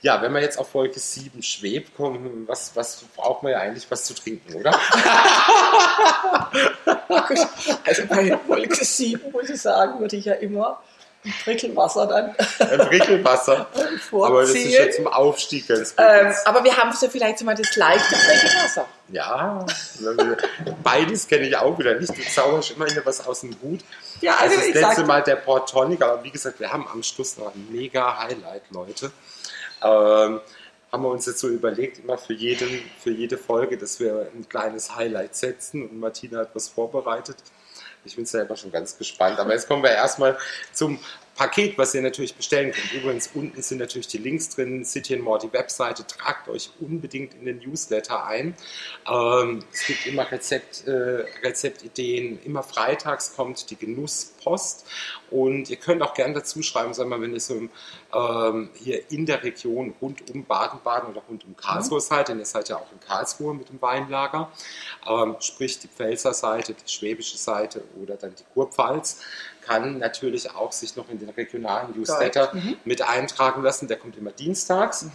Ja, 0.00 0.22
wenn 0.22 0.30
man 0.32 0.42
jetzt 0.42 0.56
auf 0.56 0.72
Wolke 0.72 1.00
7 1.00 1.42
schwebt, 1.42 1.96
kommen, 1.96 2.46
was, 2.46 2.76
was 2.76 3.02
braucht 3.16 3.42
man 3.42 3.52
ja 3.52 3.58
eigentlich 3.58 3.90
was 3.90 4.04
zu 4.04 4.14
trinken, 4.14 4.54
oder? 4.54 4.78
Also 7.84 8.06
bei 8.06 8.38
Wolke 8.46 8.84
7, 8.84 9.32
muss 9.32 9.50
ich 9.50 9.60
sagen, 9.60 9.98
würde 9.98 10.16
ich 10.16 10.24
ja 10.26 10.34
immer 10.34 10.80
Prickelwasser 11.44 12.06
dann 12.06 12.34
Ein 12.70 12.88
Prickelwasser. 12.88 13.66
Aber 14.12 14.40
das 14.40 14.50
ist 14.50 14.72
ja 14.72 14.90
zum 14.90 15.06
Aufstieg 15.06 15.68
ganz 15.68 15.94
gut. 15.94 16.04
ähm, 16.08 16.32
aber 16.46 16.64
wir 16.64 16.76
haben 16.76 16.92
so 16.92 17.08
vielleicht 17.08 17.42
mal 17.42 17.54
das 17.54 17.76
leichte 17.76 18.14
Prickelwasser. 18.14 18.86
ja, 19.10 19.66
beides 20.82 21.28
kenne 21.28 21.48
ich 21.48 21.56
auch 21.56 21.78
wieder 21.78 21.98
nicht. 21.98 22.16
Du 22.16 22.22
zauberst 22.22 22.70
immer 22.70 22.88
wieder 22.88 23.04
was 23.04 23.26
aus 23.26 23.40
dem 23.42 23.54
Hut. 23.62 23.80
Ja, 24.20 24.36
Also 24.36 24.56
also 24.56 24.56
das 24.56 24.66
ich 24.68 24.74
letzte 24.74 25.04
Mal 25.04 25.22
der 25.22 25.36
Port 25.36 25.70
Tonic, 25.70 26.02
aber 26.02 26.24
wie 26.24 26.30
gesagt, 26.30 26.58
wir 26.58 26.72
haben 26.72 26.86
am 26.90 27.02
Schluss 27.02 27.36
noch 27.36 27.54
ein 27.54 27.68
mega 27.70 28.18
Highlight, 28.18 28.62
Leute. 28.70 29.10
Ähm, 29.82 30.40
haben 30.92 31.02
wir 31.04 31.10
uns 31.10 31.26
jetzt 31.26 31.38
so 31.38 31.48
überlegt, 31.48 31.98
immer 32.00 32.18
für, 32.18 32.32
jeden, 32.32 32.68
für 32.98 33.10
jede 33.10 33.38
Folge, 33.38 33.78
dass 33.78 34.00
wir 34.00 34.28
ein 34.34 34.48
kleines 34.48 34.96
Highlight 34.96 35.36
setzen 35.36 35.88
und 35.88 36.00
Martina 36.00 36.40
hat 36.40 36.50
was 36.54 36.68
vorbereitet. 36.68 37.36
Ich 38.04 38.16
bin 38.16 38.26
selber 38.26 38.56
schon 38.56 38.72
ganz 38.72 38.96
gespannt. 38.96 39.38
Aber 39.38 39.52
jetzt 39.52 39.68
kommen 39.68 39.82
wir 39.82 39.90
erstmal 39.90 40.38
zum 40.72 40.98
Paket, 41.40 41.78
was 41.78 41.94
ihr 41.94 42.02
natürlich 42.02 42.34
bestellen 42.34 42.70
könnt. 42.70 42.92
Übrigens, 42.92 43.30
unten 43.32 43.62
sind 43.62 43.78
natürlich 43.78 44.08
die 44.08 44.18
Links 44.18 44.50
drin, 44.50 44.84
City 44.84 45.14
and 45.14 45.24
More, 45.24 45.38
die 45.38 45.50
Webseite. 45.50 46.06
Tragt 46.06 46.50
euch 46.50 46.68
unbedingt 46.80 47.32
in 47.32 47.46
den 47.46 47.60
Newsletter 47.60 48.26
ein. 48.26 48.54
Ähm, 49.10 49.64
es 49.72 49.86
gibt 49.86 50.06
immer 50.06 50.30
Rezept, 50.30 50.86
äh, 50.86 51.24
Rezeptideen. 51.42 52.38
Immer 52.44 52.62
freitags 52.62 53.34
kommt 53.34 53.70
die 53.70 53.76
Genusspost. 53.76 54.84
Und 55.30 55.70
ihr 55.70 55.76
könnt 55.76 56.02
auch 56.02 56.12
gerne 56.12 56.34
dazu 56.34 56.60
schreiben, 56.60 56.92
sagen 56.92 57.08
wir 57.08 57.16
mal, 57.16 57.22
wenn 57.22 57.32
ihr 57.32 57.40
so 57.40 57.54
ähm, 58.12 58.68
hier 58.74 59.10
in 59.10 59.24
der 59.24 59.42
Region 59.42 59.94
rund 60.02 60.30
um 60.30 60.44
Baden-Baden 60.44 61.08
oder 61.08 61.22
rund 61.26 61.46
um 61.46 61.56
Karlsruhe 61.56 62.02
seid, 62.02 62.28
denn 62.28 62.38
ihr 62.38 62.44
seid 62.44 62.68
ja 62.68 62.76
auch 62.76 62.92
in 62.92 63.00
Karlsruhe 63.00 63.54
mit 63.54 63.70
dem 63.70 63.80
Weinlager, 63.80 64.52
ähm, 65.08 65.36
sprich 65.40 65.78
die 65.78 65.88
Pfälzer 65.88 66.34
Seite, 66.34 66.74
die 66.74 66.92
schwäbische 66.92 67.38
Seite 67.38 67.82
oder 68.02 68.16
dann 68.16 68.34
die 68.34 68.44
Kurpfalz, 68.52 69.22
kann 69.70 69.98
natürlich 69.98 70.50
auch 70.50 70.72
sich 70.72 70.96
noch 70.96 71.08
in 71.10 71.18
den 71.20 71.28
regionalen 71.28 71.96
Newsletter 71.96 72.52
mit 72.84 73.02
eintragen 73.02 73.62
lassen. 73.62 73.86
Der 73.86 73.98
kommt 73.98 74.16
immer 74.16 74.32
dienstags. 74.32 75.06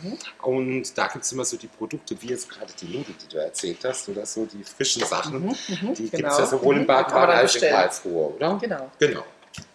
Und 0.42 0.98
da 0.98 1.08
gibt 1.08 1.26
es 1.26 1.32
immer 1.34 1.44
so 1.44 1.58
die 1.58 1.68
Produkte, 1.68 2.16
wie 2.22 2.28
jetzt 2.28 2.50
gerade 2.50 2.72
die 2.80 2.86
Nudeln, 2.86 3.16
die 3.22 3.28
du 3.28 3.38
erzählt 3.38 3.84
hast, 3.84 4.08
oder 4.08 4.26
so 4.26 4.46
die 4.46 4.64
frischen 4.64 5.04
Sachen. 5.06 5.50
die 5.68 5.76
gibt 5.76 6.00
es 6.06 6.12
genau. 6.12 6.40
ja 6.40 6.46
sowohl 6.46 6.78
in 6.78 6.86
Mhm, 6.86 6.88
dann 6.88 7.36
als 7.36 7.56
in 7.56 7.60
bestellen. 7.60 7.76
Karlsruhe, 7.76 8.36
oder? 8.36 8.58
Genau. 8.62 8.92
Genau. 8.98 9.26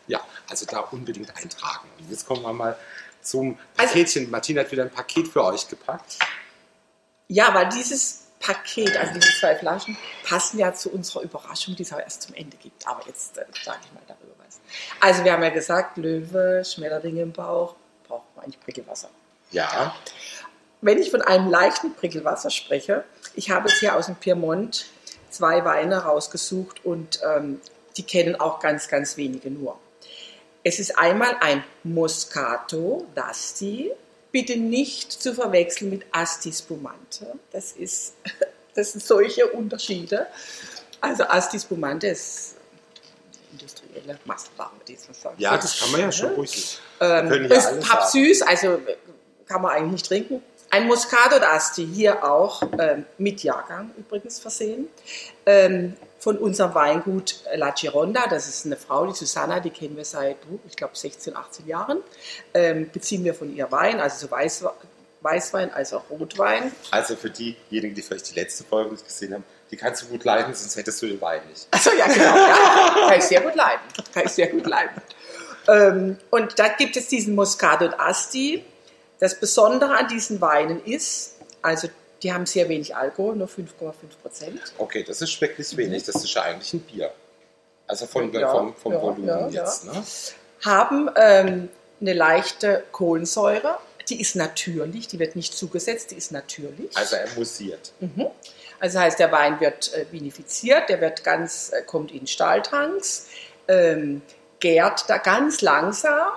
Ja, 0.07 0.21
also 0.49 0.65
da 0.65 0.79
unbedingt 0.81 1.29
eintragen. 1.37 1.89
Und 1.99 2.11
jetzt 2.11 2.27
kommen 2.27 2.43
wir 2.43 2.53
mal 2.55 2.77
zum 3.21 3.59
Also- 3.77 3.93
Paketchen. 3.93 4.31
Martina 4.31 4.63
hat 4.63 4.73
wieder 4.73 4.85
ein 4.85 4.91
Paket 4.91 5.29
für 5.29 5.45
euch 5.45 5.69
gepackt. 5.69 6.19
Ja, 7.29 7.53
weil 7.55 7.69
dieses 7.69 8.23
Paket, 8.41 8.97
also 8.97 9.15
diese 9.15 9.39
zwei 9.39 9.55
Flaschen, 9.55 9.97
passen 10.25 10.59
ja 10.59 10.73
zu 10.73 10.91
unserer 10.91 11.23
Überraschung, 11.23 11.77
die 11.77 11.83
es 11.83 11.93
aber 11.93 12.03
erst 12.03 12.23
zum 12.23 12.35
Ende 12.35 12.57
gibt. 12.57 12.87
Aber 12.87 13.07
jetzt 13.07 13.37
äh, 13.37 13.45
sage 13.63 13.79
ich 13.85 13.93
mal 13.93 14.03
darüber 14.09 14.35
was. 14.45 14.61
Also 14.99 15.25
wir 15.25 15.33
haben 15.33 15.43
ja 15.43 15.51
gesagt, 15.51 15.99
Löwe, 15.99 16.65
Schmetterlinge 16.65 17.23
im 17.23 17.33
Bauch, 17.33 17.77
braucht 18.09 18.25
man 18.35 18.45
eigentlich 18.45 18.61
Prickelwasser. 18.61 19.11
Ja, 19.51 19.95
Wenn 20.81 20.99
ich 20.99 21.11
von 21.11 21.23
einem 21.23 21.51
leichten 21.51 21.95
Prickelwasser 21.95 22.51
spreche, 22.51 23.05
ich 23.35 23.51
habe 23.51 23.69
jetzt 23.69 23.81
hier 23.81 23.95
aus 23.95 24.07
dem 24.07 24.17
Piemont 24.17 24.87
zwei 25.29 25.65
Weine 25.65 26.05
rausgesucht 26.05 26.85
und 26.85 27.21
ähm, 27.23 27.61
die 27.97 28.05
kennen 28.05 28.37
auch 28.41 28.61
ganz, 28.61 28.89
ganz 28.89 29.17
wenige 29.17 29.51
nur. 29.51 29.79
Es 30.63 30.79
ist 30.79 30.99
einmal 30.99 31.37
ein 31.41 31.65
Moscato 31.85 33.07
d'Asti, 33.15 33.91
bitte 34.33 34.57
nicht 34.57 35.13
zu 35.13 35.35
verwechseln 35.35 35.91
mit 35.91 36.03
Asti 36.13 36.53
Spumante. 36.53 37.35
Das, 37.53 37.73
ist, 37.73 38.15
das 38.75 38.93
sind 38.93 39.03
solche 39.03 39.47
Unterschiede. 39.49 40.27
Also 41.01 41.25
Asti 41.25 41.59
Spumante 41.59 42.09
ist 42.09 42.57
industrielle 43.53 44.19
Massenware, 44.25 44.71
würde 44.79 44.93
ich 44.93 45.09
mal 45.09 45.15
sagen. 45.15 45.37
ja, 45.39 45.57
das 45.57 45.79
kann 45.79 45.91
man 45.93 46.01
ja 46.01 46.13
schon 46.13 46.31
ruhig. 46.35 46.79
Ähm, 47.01 47.49
ja 47.49 47.57
ist 47.57 47.81
pappsüß, 47.81 48.43
also 48.43 48.81
kann 49.47 49.63
man 49.63 49.73
eigentlich 49.73 49.93
nicht 49.93 50.07
trinken. 50.07 50.43
Ein 50.71 50.87
Moscato 50.87 51.37
d'Asti, 51.37 51.85
hier 51.93 52.25
auch 52.25 52.63
ähm, 52.79 53.05
mit 53.19 53.43
Jahrgang 53.43 53.91
übrigens 53.99 54.39
versehen. 54.39 54.89
Ähm, 55.45 55.97
von 56.21 56.39
unserem 56.39 56.75
Weingut 56.75 57.41
La 57.55 57.71
Gironda. 57.71 58.27
Das 58.29 58.47
ist 58.47 58.67
eine 58.67 58.77
Frau, 58.77 59.07
die 59.07 59.15
Susanna, 59.15 59.59
die 59.59 59.71
kennen 59.71 59.97
wir 59.97 60.05
seit, 60.05 60.37
ich 60.69 60.77
glaube, 60.77 60.97
16, 60.97 61.35
18 61.35 61.67
Jahren. 61.67 61.99
Ähm, 62.55 62.91
beziehen 62.93 63.25
wir 63.25 63.35
von 63.35 63.55
ihr 63.55 63.73
Wein, 63.73 63.99
also 64.01 64.27
so 64.27 64.31
Weiß, 64.31 64.65
Weißwein 65.23 65.73
als 65.73 65.93
auch 65.93 66.09
Rotwein. 66.11 66.73
Also 66.91 67.17
für 67.17 67.31
diejenigen, 67.31 67.95
die 67.95 68.03
vielleicht 68.03 68.31
die 68.31 68.35
letzte 68.35 68.65
Folge 68.65 68.93
nicht 68.93 69.05
gesehen 69.05 69.35
haben, 69.35 69.45
die 69.71 69.77
kannst 69.77 70.03
du 70.03 70.07
gut 70.07 70.25
leiden, 70.25 70.55
sonst 70.55 70.77
hättest 70.77 71.01
du 71.01 71.07
den 71.07 71.21
Wein 71.21 71.41
nicht. 71.49 71.67
Achso, 71.71 71.91
ja, 71.97 72.07
genau. 72.07 72.37
Ja, 72.37 73.09
kann 73.09 73.19
ich 73.19 73.25
sehr 73.25 73.41
gut 73.41 73.55
leiden. 73.55 73.81
Kann 74.13 74.25
ich 74.27 74.33
sehr 74.33 74.49
gut 74.49 74.67
leiden. 74.67 75.03
Ähm, 75.69 76.19
und 76.31 76.59
da 76.59 76.69
gibt 76.69 76.97
es 76.97 77.09
diesen 77.09 77.35
Moscato 77.35 77.87
d'Asti. 77.87 78.63
Das 79.21 79.39
Besondere 79.39 79.97
an 79.97 80.09
diesen 80.09 80.41
Weinen 80.41 80.83
ist, 80.85 81.37
also 81.63 81.89
die 82.23 82.33
haben 82.33 82.47
sehr 82.47 82.69
wenig 82.69 82.95
Alkohol, 82.95 83.37
nur 83.37 83.49
5,5 83.49 83.93
Prozent. 84.23 84.61
Okay, 84.79 85.03
das 85.03 85.23
ist 85.23 85.41
wirklich 85.41 85.77
wenig. 85.77 86.05
Das 86.05 86.17
ist 86.17 86.35
ja 86.35 86.43
eigentlich 86.43 86.73
ein 86.75 86.81
Bier. 86.81 87.13
Also 87.87 88.07
von, 88.07 88.33
Ja, 88.33 88.51
vom, 88.51 88.75
vom 88.75 88.93
ja, 88.93 89.03
Volumen 89.03 89.27
ja, 89.27 89.49
jetzt. 89.49 89.85
Ne? 89.87 90.05
Haben 90.65 91.11
ähm, 91.17 91.69
eine 92.01 92.13
leichte 92.13 92.85
Kohlensäure. 92.93 93.79
Die 94.09 94.21
ist 94.21 94.37
natürlich, 94.37 95.09
die 95.09 95.19
wird 95.19 95.37
nicht 95.37 95.55
zugesetzt, 95.55 96.11
die 96.11 96.17
ist 96.17 96.33
natürlich. 96.33 96.97
Also 96.97 97.17
emulsiert. 97.17 97.93
Also 98.81 98.99
heißt, 98.99 99.19
der 99.19 99.31
Wein 99.31 99.61
wird 99.61 99.93
äh, 99.95 100.07
vinifiziert, 100.11 100.89
der 100.89 101.01
wird 101.01 101.23
ganz, 101.23 101.71
äh, 101.73 101.83
kommt 101.83 102.13
in 102.13 102.27
Stahltanks, 102.27 103.27
ähm, 103.69 104.23
gärt 104.59 105.05
da 105.09 105.19
ganz 105.19 105.61
langsam 105.61 106.29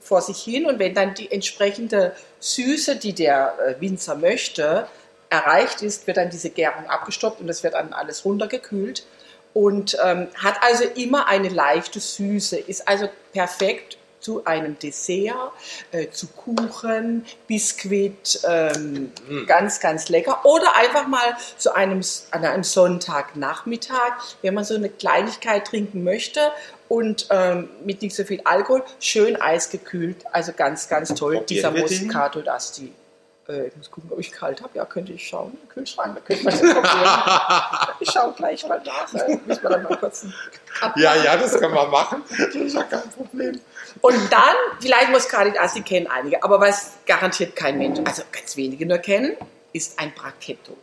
vor 0.00 0.20
sich 0.20 0.38
hin 0.42 0.66
und 0.66 0.78
wenn 0.78 0.94
dann 0.94 1.14
die 1.14 1.30
entsprechende 1.30 2.14
Süße, 2.40 2.96
die 2.96 3.14
der 3.14 3.54
äh, 3.58 3.80
Winzer 3.80 4.16
möchte, 4.16 4.86
erreicht 5.32 5.82
ist, 5.82 6.06
wird 6.06 6.18
dann 6.18 6.30
diese 6.30 6.50
Gärung 6.50 6.86
abgestoppt 6.88 7.40
und 7.40 7.46
das 7.46 7.62
wird 7.62 7.74
dann 7.74 7.92
alles 7.92 8.24
runtergekühlt 8.24 9.06
und 9.54 9.96
ähm, 10.04 10.28
hat 10.34 10.56
also 10.62 10.84
immer 10.84 11.26
eine 11.26 11.48
leichte 11.48 12.00
Süße, 12.00 12.58
ist 12.58 12.86
also 12.86 13.08
perfekt 13.32 13.96
zu 14.20 14.44
einem 14.44 14.78
Dessert, 14.78 15.34
äh, 15.90 16.08
zu 16.10 16.28
Kuchen, 16.28 17.26
Biskuit, 17.48 18.40
ähm, 18.48 19.10
ganz, 19.46 19.80
ganz 19.80 20.08
lecker. 20.10 20.44
Oder 20.44 20.76
einfach 20.76 21.08
mal 21.08 21.36
zu 21.58 21.74
einem, 21.74 22.02
an 22.30 22.44
einem 22.44 22.62
Sonntagnachmittag, 22.62 24.12
wenn 24.42 24.54
man 24.54 24.62
so 24.62 24.76
eine 24.76 24.90
Kleinigkeit 24.90 25.66
trinken 25.66 26.04
möchte 26.04 26.52
und 26.88 27.26
ähm, 27.30 27.68
mit 27.84 28.00
nicht 28.00 28.14
so 28.14 28.22
viel 28.22 28.42
Alkohol, 28.44 28.84
schön 29.00 29.40
eisgekühlt. 29.40 30.24
Also 30.30 30.52
ganz, 30.52 30.88
ganz 30.88 31.12
toll, 31.14 31.44
dieser? 31.48 31.72
Moscato 31.72 32.40
d'Asti. 32.40 32.90
Äh, 33.48 33.68
ich 33.68 33.76
muss 33.76 33.90
gucken, 33.90 34.10
ob 34.12 34.18
ich 34.18 34.30
kalt 34.30 34.62
habe. 34.62 34.76
Ja, 34.76 34.84
könnte 34.84 35.12
ich 35.12 35.26
schauen. 35.26 35.56
Kühlschrank, 35.68 36.14
da 36.14 36.20
könnte 36.20 36.44
man 36.44 36.52
das 36.52 36.60
probieren. 36.60 37.96
ich 38.00 38.10
schaue 38.10 38.32
gleich 38.32 38.66
mal 38.66 38.82
nach. 38.84 39.14
Äh, 39.14 39.38
müssen 39.46 39.62
wir 39.62 39.70
dann 39.70 39.82
mal 39.82 39.96
kurz 39.96 40.26
Ja, 40.96 41.16
ja, 41.16 41.36
das 41.36 41.58
können 41.58 41.74
wir 41.74 41.86
machen. 41.86 42.22
Das 42.28 42.54
ist 42.54 42.74
ja 42.74 42.82
kein 42.84 43.10
Problem. 43.10 43.60
Und 44.00 44.32
dann, 44.32 44.56
vielleicht 44.80 45.10
Moscato 45.10 45.50
d'Asti 45.50 45.82
kennen 45.82 46.06
einige, 46.06 46.42
aber 46.42 46.60
was 46.60 46.92
garantiert 47.06 47.54
kein 47.56 47.78
Mensch, 47.78 48.00
also 48.04 48.22
ganz 48.32 48.56
wenige 48.56 48.86
nur 48.86 48.98
kennen, 48.98 49.36
ist 49.72 49.98
ein 49.98 50.14
Brachetto. 50.14 50.76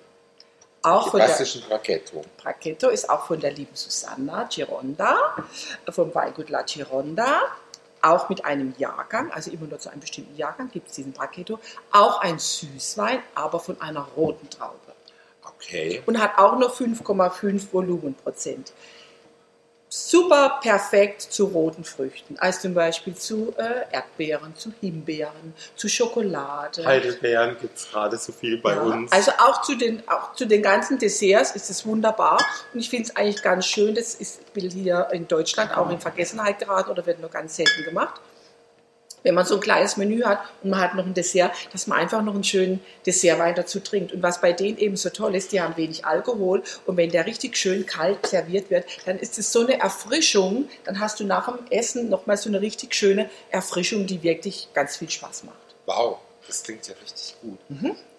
Auch 0.81 1.09
von 1.09 1.19
der, 1.19 1.27
klassischen 1.27 1.61
Brachetto. 1.63 2.23
Brachetto 2.41 2.89
ist 2.89 3.09
auch 3.09 3.25
von 3.25 3.39
der 3.39 3.51
lieben 3.51 3.75
Susanna 3.75 4.47
Gironda, 4.49 5.35
vom 5.89 6.13
Weingut 6.15 6.49
La 6.49 6.61
Gironda, 6.61 7.41
auch 8.01 8.29
mit 8.29 8.45
einem 8.45 8.73
Jahrgang, 8.77 9.31
also 9.31 9.51
immer 9.51 9.67
nur 9.67 9.79
zu 9.79 9.89
einem 9.89 10.01
bestimmten 10.01 10.35
Jahrgang 10.35 10.69
gibt 10.71 10.89
es 10.89 10.95
diesen 10.95 11.11
Brachetto, 11.13 11.59
auch 11.91 12.21
ein 12.21 12.39
Süßwein, 12.39 13.19
aber 13.35 13.59
von 13.59 13.79
einer 13.81 14.07
roten 14.15 14.49
Traube. 14.49 14.75
Okay. 15.43 16.01
Und 16.05 16.19
hat 16.19 16.37
auch 16.37 16.57
nur 16.57 16.71
5,5 16.71 17.73
Volumenprozent. 17.73 18.73
Super 19.91 20.59
perfekt 20.61 21.21
zu 21.21 21.45
roten 21.45 21.83
Früchten, 21.83 22.37
als 22.37 22.61
zum 22.61 22.75
Beispiel 22.75 23.15
zu 23.15 23.55
äh, 23.57 23.91
Erdbeeren, 23.91 24.55
zu 24.55 24.71
Himbeeren, 24.79 25.53
zu 25.75 25.89
Schokolade. 25.89 26.85
Heidelbeeren 26.85 27.57
gibt 27.59 27.75
es 27.75 27.89
gerade 27.89 28.17
so 28.17 28.31
viel 28.31 28.61
bei 28.61 28.75
Ja, 28.75 28.81
uns. 28.81 29.11
Also 29.11 29.31
auch 29.39 29.63
zu, 29.63 29.75
den, 29.75 30.07
auch 30.07 30.33
zu 30.33 30.45
den 30.45 30.61
ganzen 30.61 30.99
Desserts 30.99 31.55
ist 31.55 31.71
es 31.71 31.85
wunderbar. 31.87 32.37
Und 32.71 32.79
ich 32.79 32.89
finde 32.89 33.09
es 33.09 33.15
eigentlich 33.15 33.41
ganz 33.41 33.65
schön, 33.65 33.95
das 33.95 34.13
ist 34.13 34.39
will 34.53 34.69
hier 34.69 35.07
in 35.11 35.27
Deutschland 35.27 35.75
auch 35.75 35.89
in 35.89 35.99
Vergessenheit 35.99 36.59
geraten 36.59 36.91
oder 36.91 37.05
wird 37.05 37.19
nur 37.19 37.29
ganz 37.29 37.55
selten 37.55 37.83
gemacht. 37.83 38.21
Wenn 39.23 39.35
man 39.35 39.45
so 39.45 39.55
ein 39.55 39.61
kleines 39.61 39.97
Menü 39.97 40.23
hat 40.23 40.39
und 40.63 40.69
man 40.71 40.79
hat 40.79 40.95
noch 40.95 41.05
ein 41.05 41.13
Dessert, 41.13 41.51
dass 41.71 41.87
man 41.87 41.99
einfach 41.99 42.21
noch 42.21 42.33
einen 42.33 42.43
schönen 42.43 42.79
Dessertwein 43.05 43.55
dazu 43.55 43.79
trinkt. 43.79 44.13
Und 44.13 44.23
was 44.23 44.41
bei 44.41 44.53
denen 44.53 44.77
eben 44.77 44.95
so 44.95 45.09
toll 45.09 45.35
ist, 45.35 45.51
die 45.51 45.61
haben 45.61 45.75
wenig 45.77 46.05
Alkohol 46.05 46.63
und 46.85 46.97
wenn 46.97 47.11
der 47.11 47.25
richtig 47.25 47.57
schön 47.57 47.85
kalt 47.85 48.25
serviert 48.25 48.69
wird, 48.69 48.85
dann 49.05 49.19
ist 49.19 49.37
es 49.37 49.51
so 49.51 49.61
eine 49.61 49.79
Erfrischung, 49.79 50.69
dann 50.85 50.99
hast 50.99 51.19
du 51.19 51.25
nach 51.25 51.47
dem 51.47 51.65
Essen 51.69 52.09
nochmal 52.09 52.37
so 52.37 52.49
eine 52.49 52.61
richtig 52.61 52.95
schöne 52.95 53.29
Erfrischung, 53.51 54.07
die 54.07 54.23
wirklich 54.23 54.69
ganz 54.73 54.97
viel 54.97 55.09
Spaß 55.09 55.43
macht. 55.43 55.57
wow, 55.85 56.17
das 56.47 56.63
klingt 56.63 56.87
ja 56.87 56.95
richtig 57.01 57.35
gut. 57.41 57.59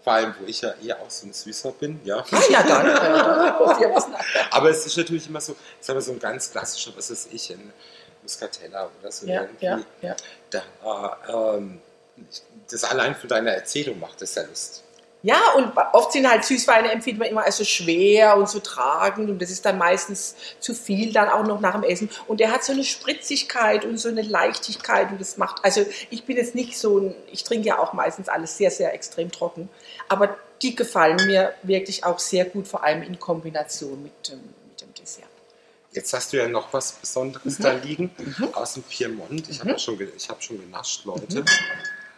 Vor 0.03 0.13
allem, 0.15 0.35
wo 0.41 0.47
ich 0.47 0.63
ja 0.63 0.73
eher 0.83 0.99
auch 1.01 1.11
so 1.11 1.27
ein 1.27 1.33
Süßer 1.33 1.73
bin, 1.73 2.01
ja. 2.05 2.25
Ah 2.31 2.43
ja, 2.51 2.63
dann. 2.63 2.87
äh, 2.87 3.83
dann. 3.83 4.15
Aber 4.51 4.71
es 4.71 4.87
ist 4.87 4.97
natürlich 4.97 5.29
immer 5.29 5.41
so, 5.43 5.53
ich 5.53 5.87
sag 5.87 5.95
mal, 5.95 6.01
so 6.01 6.13
ein 6.13 6.19
ganz 6.19 6.51
klassischer, 6.51 6.93
was 6.97 7.11
ist 7.11 7.29
ich, 7.33 7.51
ein 7.51 7.73
Muscatella 8.23 8.91
oder 9.01 9.13
so 9.13 9.27
Ja, 9.27 9.43
irgendwie. 9.43 9.65
ja, 9.67 9.81
ja. 10.03 10.17
Da, 10.51 11.57
ähm, 11.57 11.81
das 12.71 12.85
allein 12.85 13.15
von 13.15 13.29
deiner 13.29 13.53
Erzählung 13.53 13.99
macht 13.99 14.21
es 14.23 14.35
ja 14.35 14.43
Lust. 14.43 14.85
Ja, 15.23 15.39
und 15.57 15.73
oft 15.93 16.13
sind 16.13 16.31
halt 16.31 16.45
Süßweine 16.45 16.91
empfindet 16.91 17.21
man 17.21 17.29
immer 17.29 17.45
als 17.45 17.59
so 17.59 17.65
schwer 17.65 18.39
und 18.39 18.49
so 18.49 18.59
tragend 18.59 19.29
und 19.29 19.43
das 19.43 19.51
ist 19.51 19.67
dann 19.67 19.77
meistens 19.77 20.35
zu 20.61 20.75
viel 20.75 21.13
dann 21.13 21.29
auch 21.29 21.45
noch 21.45 21.61
nach 21.61 21.75
dem 21.75 21.83
Essen. 21.83 22.09
Und 22.27 22.41
der 22.41 22.51
hat 22.51 22.65
so 22.65 22.73
eine 22.73 22.85
Spritzigkeit 22.85 23.85
und 23.85 23.99
so 23.99 24.09
eine 24.09 24.23
Leichtigkeit 24.23 25.11
und 25.11 25.21
das 25.21 25.37
macht, 25.37 25.63
also 25.63 25.85
ich 26.09 26.25
bin 26.25 26.39
jetzt 26.39 26.55
nicht 26.55 26.79
so, 26.79 26.99
ein, 26.99 27.15
ich 27.31 27.45
trinke 27.45 27.69
ja 27.69 27.79
auch 27.79 27.93
meistens 27.93 28.31
alles 28.31 28.57
sehr, 28.57 28.71
sehr 28.71 28.95
extrem 28.95 29.31
trocken, 29.31 29.69
aber 30.09 30.37
die 30.63 30.75
gefallen 30.75 31.19
mir 31.27 31.53
wirklich 31.63 32.05
auch 32.05 32.19
sehr 32.19 32.47
gut, 32.47 32.67
vor 32.67 32.83
allem 32.83 33.03
in 33.03 33.19
Kombination 33.19 34.03
mit 34.03 34.29
dem, 34.29 34.41
mit 34.69 34.81
dem 34.81 34.95
Dessert. 34.95 35.25
Jetzt 35.93 36.13
hast 36.13 36.33
du 36.33 36.37
ja 36.37 36.47
noch 36.49 36.73
was 36.73 36.93
Besonderes 36.93 37.59
Mhm. 37.59 37.63
da 37.63 37.73
liegen 37.73 38.11
aus 38.53 38.75
dem 38.75 38.83
Piemont. 38.85 39.49
Ich 39.49 39.61
habe 39.61 39.71
ja 39.71 39.79
schon, 39.79 39.99
ich 40.17 40.29
hab 40.29 40.43
schon 40.43 40.61
genascht, 40.61 41.05
Leute. 41.05 41.41
Mhm. 41.41 41.45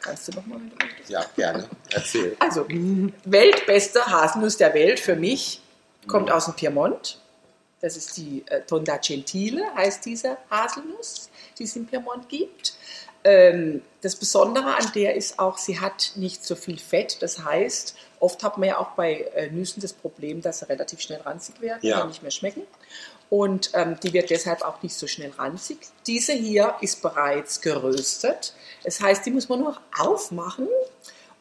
Kannst 0.00 0.29
du 0.29 0.33
noch 0.33 0.45
mal? 0.47 0.61
Ja, 1.09 1.25
gerne. 1.37 1.69
Erzähl. 1.91 2.37
Also, 2.41 2.67
weltbeste 3.25 4.05
Haselnuss 4.05 4.57
der 4.57 4.75
Welt 4.75 4.99
für 5.00 5.14
mich 5.17 5.61
kommt 6.07 6.31
aus 6.31 6.47
dem 6.47 6.55
Piemont. 6.55 7.19
Das 7.81 7.97
ist 7.97 8.17
die 8.17 8.45
äh, 8.47 8.61
Tonda 8.62 8.97
Gentile, 8.99 9.64
heißt 9.75 10.05
diese 10.05 10.37
Haselnuss, 10.50 11.31
die 11.59 11.64
es 11.64 11.75
im 11.76 11.87
Piemont 11.87 12.29
gibt. 12.29 12.75
Ähm, 13.25 13.83
das 14.02 14.17
Besondere 14.17 14.75
an 14.76 14.91
der 14.95 15.14
ist 15.14 15.38
auch, 15.38 15.57
sie 15.59 15.81
hat 15.81 16.12
nicht 16.17 16.45
so 16.45 16.57
viel 16.57 16.79
Fett. 16.79 17.23
Das 17.23 17.38
heißt, 17.45 17.95
oft 18.21 18.43
hat 18.43 18.59
man 18.59 18.69
ja 18.69 18.79
auch 18.79 18.91
bei 18.93 19.23
äh, 19.35 19.50
Nüssen 19.50 19.81
das 19.81 19.93
Problem, 19.93 20.43
dass 20.43 20.61
sie 20.61 20.69
relativ 20.69 21.00
schnell 21.00 21.21
ranzig 21.23 21.61
werden 21.61 21.79
Ja. 21.83 21.99
oder 21.99 22.09
nicht 22.09 22.23
mehr 22.23 22.31
schmecken. 22.33 22.62
Und 23.33 23.71
ähm, 23.73 23.97
die 24.03 24.12
wird 24.12 24.29
deshalb 24.29 24.61
auch 24.61 24.83
nicht 24.83 24.95
so 24.95 25.07
schnell 25.07 25.31
ranzig. 25.39 25.79
Diese 26.07 26.35
hier 26.35 26.75
ist 26.83 27.01
bereits 27.01 27.62
geröstet. 27.62 28.53
Das 28.85 29.01
heißt, 29.01 29.25
die 29.25 29.31
muss 29.31 29.49
man 29.49 29.61
nur 29.61 29.79
aufmachen 29.99 30.69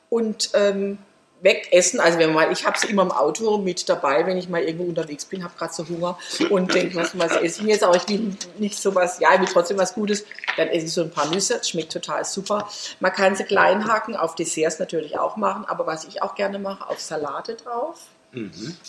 und 0.10 0.52
ähm, 0.54 1.00
wegessen. 1.42 2.00
Also 2.00 2.18
wenn 2.18 2.32
man 2.32 2.50
ich 2.50 2.66
habe 2.66 2.80
sie 2.80 2.88
immer 2.88 3.02
im 3.02 3.12
Auto 3.12 3.58
mit 3.58 3.90
dabei, 3.90 4.26
wenn 4.26 4.38
ich 4.38 4.48
mal 4.48 4.64
irgendwo 4.64 4.86
unterwegs 4.86 5.26
bin, 5.26 5.44
habe 5.44 5.54
gerade 5.58 5.74
so 5.74 5.86
Hunger 5.86 6.18
und 6.50 6.74
denke, 6.74 6.96
was, 6.96 7.20
was 7.20 7.36
esse 7.36 7.60
ich 7.60 7.68
jetzt? 7.68 7.84
Aber 7.84 7.98
ich 7.98 8.08
will 8.08 8.38
nicht 8.58 8.80
sowas, 8.80 9.20
ja, 9.20 9.34
ich 9.34 9.42
will 9.42 9.50
trotzdem 9.52 9.78
was 9.78 9.94
Gutes. 9.94 10.24
Dann 10.56 10.70
esse 10.70 10.86
ich 10.86 10.94
so 10.94 11.02
ein 11.02 11.12
paar 11.12 11.28
Nüsse, 11.30 11.62
schmeckt 11.62 11.92
total 11.92 12.24
super. 12.24 12.70
Man 13.02 13.12
kann 13.12 13.36
sie 13.36 13.44
klein 13.44 13.86
hacken, 13.86 14.16
auf 14.16 14.36
Desserts 14.36 14.80
natürlich 14.80 15.20
auch 15.20 15.36
machen, 15.36 15.66
aber 15.66 15.86
was 15.88 16.06
ich 16.06 16.22
auch 16.22 16.36
gerne 16.36 16.58
mache, 16.58 16.90
auf 16.90 17.02
Salate 17.02 17.56
drauf 17.56 17.98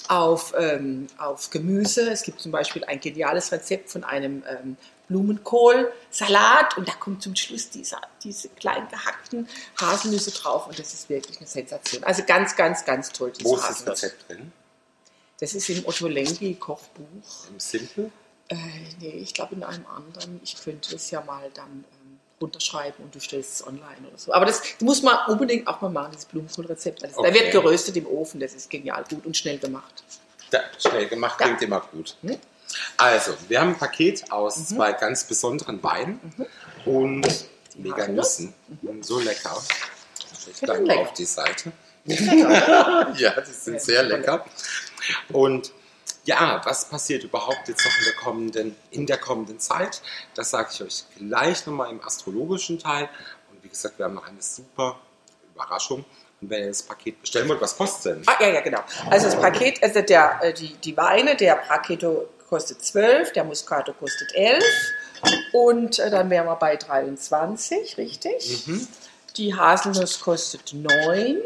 auf, 0.08 0.54
ähm, 0.56 1.06
auf 1.18 1.50
Gemüse. 1.50 2.10
Es 2.10 2.22
gibt 2.22 2.40
zum 2.40 2.52
Beispiel 2.52 2.84
ein 2.84 3.00
geniales 3.00 3.50
Rezept 3.52 3.90
von 3.90 4.04
einem 4.04 4.44
ähm, 4.48 4.76
Blumenkohlsalat 5.08 6.76
und 6.76 6.88
da 6.88 6.92
kommt 6.92 7.22
zum 7.22 7.34
Schluss 7.36 7.70
dieser, 7.70 8.00
diese 8.22 8.48
klein 8.50 8.88
gehackten 8.88 9.48
Haselnüsse 9.80 10.30
drauf 10.30 10.66
und 10.66 10.78
das 10.78 10.94
ist 10.94 11.08
wirklich 11.08 11.38
eine 11.38 11.46
Sensation. 11.46 12.04
Also 12.04 12.22
ganz, 12.24 12.56
ganz, 12.56 12.84
ganz 12.84 13.10
toll, 13.10 13.32
Wo 13.42 13.56
ist 13.56 13.84
das. 13.84 13.86
Rezept 13.86 14.28
drin? 14.28 14.52
Das 15.40 15.54
ist 15.54 15.68
im 15.70 15.84
Otto 15.86 16.06
Lengi 16.06 16.54
Kochbuch. 16.54 17.48
Im 17.50 17.58
Simple? 17.58 18.10
Äh, 18.48 18.56
nee, 19.00 19.10
ich 19.10 19.34
glaube 19.34 19.56
in 19.56 19.64
einem 19.64 19.86
anderen. 19.86 20.40
Ich 20.44 20.62
könnte 20.62 20.94
es 20.94 21.10
ja 21.10 21.20
mal 21.22 21.50
dann 21.54 21.84
ähm, 21.92 22.01
runterschreiben 22.42 23.02
und 23.04 23.14
du 23.14 23.20
stellst 23.20 23.54
es 23.54 23.66
online 23.66 23.84
oder 24.08 24.18
so. 24.18 24.32
Aber 24.34 24.44
das 24.44 24.60
muss 24.80 25.02
man 25.02 25.16
unbedingt 25.28 25.66
auch 25.66 25.80
mal 25.80 25.88
machen, 25.88 26.10
dieses 26.12 26.26
Blumenkohlrezept. 26.26 27.02
Also, 27.04 27.22
Da 27.22 27.28
Okay. 27.28 27.34
wird 27.40 27.52
geröstet 27.52 27.96
im 27.96 28.06
Ofen, 28.06 28.40
das 28.40 28.52
ist 28.54 28.68
genial 28.68 29.04
gut 29.08 29.24
und 29.24 29.36
schnell 29.36 29.58
gemacht. 29.58 30.02
Ja, 30.52 30.60
schnell 30.78 31.06
gemacht, 31.08 31.40
Ja. 31.40 31.46
klingt 31.46 31.62
immer 31.62 31.80
gut. 31.92 32.16
Mhm. 32.22 32.38
Also, 32.98 33.32
wir 33.48 33.60
haben 33.60 33.70
ein 33.70 33.78
Paket 33.78 34.30
aus 34.30 34.66
zwei 34.68 34.92
ganz 34.92 35.24
besonderen 35.24 35.82
Weinen 35.82 36.20
und 36.84 37.26
mega. 37.76 38.06
Nüssen. 38.08 38.52
Mhm, 38.82 39.02
So 39.02 39.18
lecker. 39.20 39.56
Ich 40.50 40.60
dann 40.60 40.84
lecker. 40.84 41.00
auf 41.02 41.12
die 41.14 41.24
Seite. 41.24 41.72
ja, 42.06 43.40
die 43.40 43.52
sind 43.52 43.80
sehr 43.80 44.02
lecker. 44.02 44.44
Und 45.32 45.72
Ja, 46.24 46.60
was 46.64 46.88
passiert 46.88 47.24
überhaupt 47.24 47.68
jetzt 47.68 47.84
noch 47.84 47.98
in 47.98 48.04
der 48.04 48.14
kommenden, 48.14 48.76
in 48.90 49.06
der 49.06 49.18
kommenden 49.18 49.58
Zeit? 49.58 50.02
Das 50.34 50.50
sage 50.50 50.68
ich 50.72 50.82
euch 50.82 51.04
gleich 51.16 51.66
nochmal 51.66 51.90
im 51.90 52.02
astrologischen 52.02 52.78
Teil. 52.78 53.08
Und 53.50 53.62
wie 53.64 53.68
gesagt, 53.68 53.98
wir 53.98 54.04
haben 54.04 54.14
noch 54.14 54.28
eine 54.28 54.40
super 54.40 54.98
Überraschung. 55.52 56.04
Und 56.40 56.50
wenn 56.50 56.62
ihr 56.62 56.68
das 56.68 56.82
Paket 56.82 57.20
bestellen 57.20 57.48
wollt, 57.48 57.60
was 57.60 57.76
kostet 57.76 58.16
denn? 58.16 58.22
Ah, 58.26 58.36
ja, 58.40 58.48
ja, 58.48 58.60
genau. 58.60 58.80
Also 59.10 59.26
das 59.26 59.40
Paket, 59.40 59.82
also 59.82 60.00
der, 60.02 60.40
äh, 60.42 60.52
die, 60.52 60.74
die 60.74 60.96
Weine, 60.96 61.36
der 61.36 61.56
Paketo 61.56 62.28
kostet 62.48 62.84
12, 62.84 63.32
der 63.32 63.44
Muscato 63.44 63.92
kostet 63.92 64.34
11 64.34 64.62
und 65.52 65.98
äh, 65.98 66.10
dann 66.10 66.30
wären 66.30 66.46
wir 66.46 66.56
bei 66.56 66.76
23, 66.76 67.96
richtig? 67.96 68.66
Mhm. 68.66 68.86
Die 69.36 69.54
Haselnuss 69.54 70.20
kostet 70.20 70.74
9, 70.74 71.38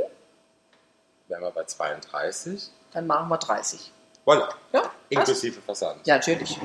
Wären 1.28 1.42
wir 1.42 1.50
bei 1.50 1.64
32. 1.64 2.70
dann 2.92 3.06
machen 3.06 3.28
wir 3.28 3.38
30. 3.38 3.92
Voilà. 4.26 4.48
Ja? 4.72 4.92
Inklusive 5.08 5.60
Versand. 5.62 6.06
Ja, 6.06 6.16
natürlich. 6.16 6.58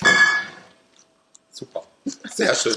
Super. 1.50 1.82
Sehr 2.34 2.54
schön. 2.54 2.76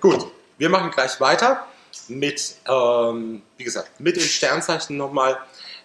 Gut, 0.00 0.26
wir 0.56 0.70
machen 0.70 0.90
gleich 0.90 1.20
weiter 1.20 1.66
mit, 2.08 2.56
ähm, 2.66 3.42
wie 3.58 3.64
gesagt, 3.64 4.00
mit 4.00 4.16
den 4.16 4.22
Sternzeichen 4.22 4.96
nochmal 4.96 5.38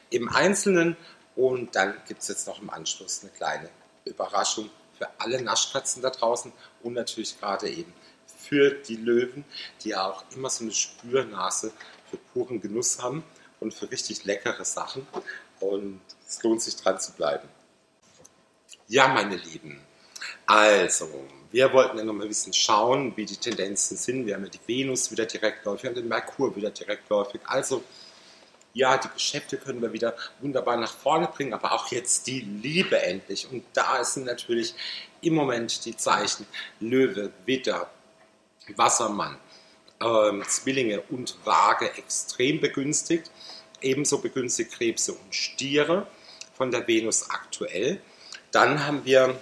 im 0.09 0.29
Einzelnen. 0.29 0.95
Und 1.35 1.75
dann 1.75 1.95
gibt 2.07 2.21
es 2.21 2.29
jetzt 2.29 2.47
noch 2.47 2.61
im 2.61 2.69
Anschluss 2.69 3.21
eine 3.21 3.31
kleine 3.31 3.69
Überraschung 4.05 4.69
für 4.97 5.09
alle 5.17 5.41
Naschkatzen 5.41 6.01
da 6.01 6.09
draußen 6.09 6.51
und 6.83 6.93
natürlich 6.93 7.39
gerade 7.39 7.69
eben 7.69 7.93
für 8.25 8.71
die 8.71 8.95
Löwen, 8.95 9.45
die 9.81 9.89
ja 9.89 10.09
auch 10.09 10.23
immer 10.35 10.49
so 10.49 10.63
eine 10.63 10.73
Spürnase 10.73 11.71
für 12.09 12.17
puren 12.33 12.61
Genuss 12.61 13.01
haben 13.01 13.23
und 13.59 13.73
für 13.73 13.89
richtig 13.91 14.25
leckere 14.25 14.65
Sachen. 14.65 15.05
Und 15.59 16.01
es 16.27 16.41
lohnt 16.43 16.61
sich 16.61 16.75
dran 16.75 16.99
zu 16.99 17.11
bleiben. 17.13 17.47
Ja, 18.87 19.07
meine 19.07 19.35
Lieben, 19.35 19.81
also, 20.45 21.07
wir 21.51 21.71
wollten 21.73 21.97
ja 21.97 22.03
noch 22.03 22.13
mal 22.13 22.23
ein 22.23 22.27
bisschen 22.27 22.53
schauen, 22.53 23.15
wie 23.15 23.25
die 23.25 23.37
Tendenzen 23.37 23.97
sind. 23.97 24.25
Wir 24.25 24.35
haben 24.35 24.45
ja 24.45 24.49
die 24.49 24.59
Venus 24.65 25.11
wieder 25.11 25.25
direktläufig, 25.25 25.83
wir 25.83 25.89
haben 25.91 25.95
den 25.95 26.07
Merkur 26.07 26.55
wieder 26.55 26.71
direktläufig. 26.71 27.41
Also, 27.45 27.83
ja, 28.73 28.97
die 28.97 29.09
Geschäfte 29.09 29.57
können 29.57 29.81
wir 29.81 29.93
wieder 29.93 30.15
wunderbar 30.41 30.77
nach 30.77 30.91
vorne 30.91 31.27
bringen, 31.27 31.53
aber 31.53 31.73
auch 31.73 31.91
jetzt 31.91 32.27
die 32.27 32.39
Liebe 32.41 33.01
endlich. 33.01 33.47
Und 33.51 33.63
da 33.73 34.03
sind 34.03 34.25
natürlich 34.25 34.73
im 35.21 35.35
Moment 35.35 35.85
die 35.85 35.95
Zeichen 35.95 36.47
Löwe, 36.79 37.31
Widder, 37.45 37.89
Wassermann, 38.75 39.37
ähm, 40.01 40.43
Zwillinge 40.47 41.01
und 41.09 41.37
Waage 41.45 41.91
extrem 41.97 42.59
begünstigt. 42.59 43.29
Ebenso 43.81 44.19
begünstigt 44.19 44.71
Krebse 44.71 45.13
und 45.13 45.33
Stiere 45.33 46.07
von 46.53 46.71
der 46.71 46.87
Venus 46.87 47.29
aktuell. 47.29 48.01
Dann 48.51 48.85
haben 48.85 49.05
wir 49.05 49.39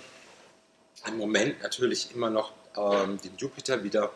im 1.08 1.18
Moment 1.18 1.62
natürlich 1.64 2.14
immer 2.14 2.30
noch 2.30 2.54
ähm, 2.78 3.20
den 3.22 3.36
Jupiter 3.38 3.84
wieder 3.84 4.12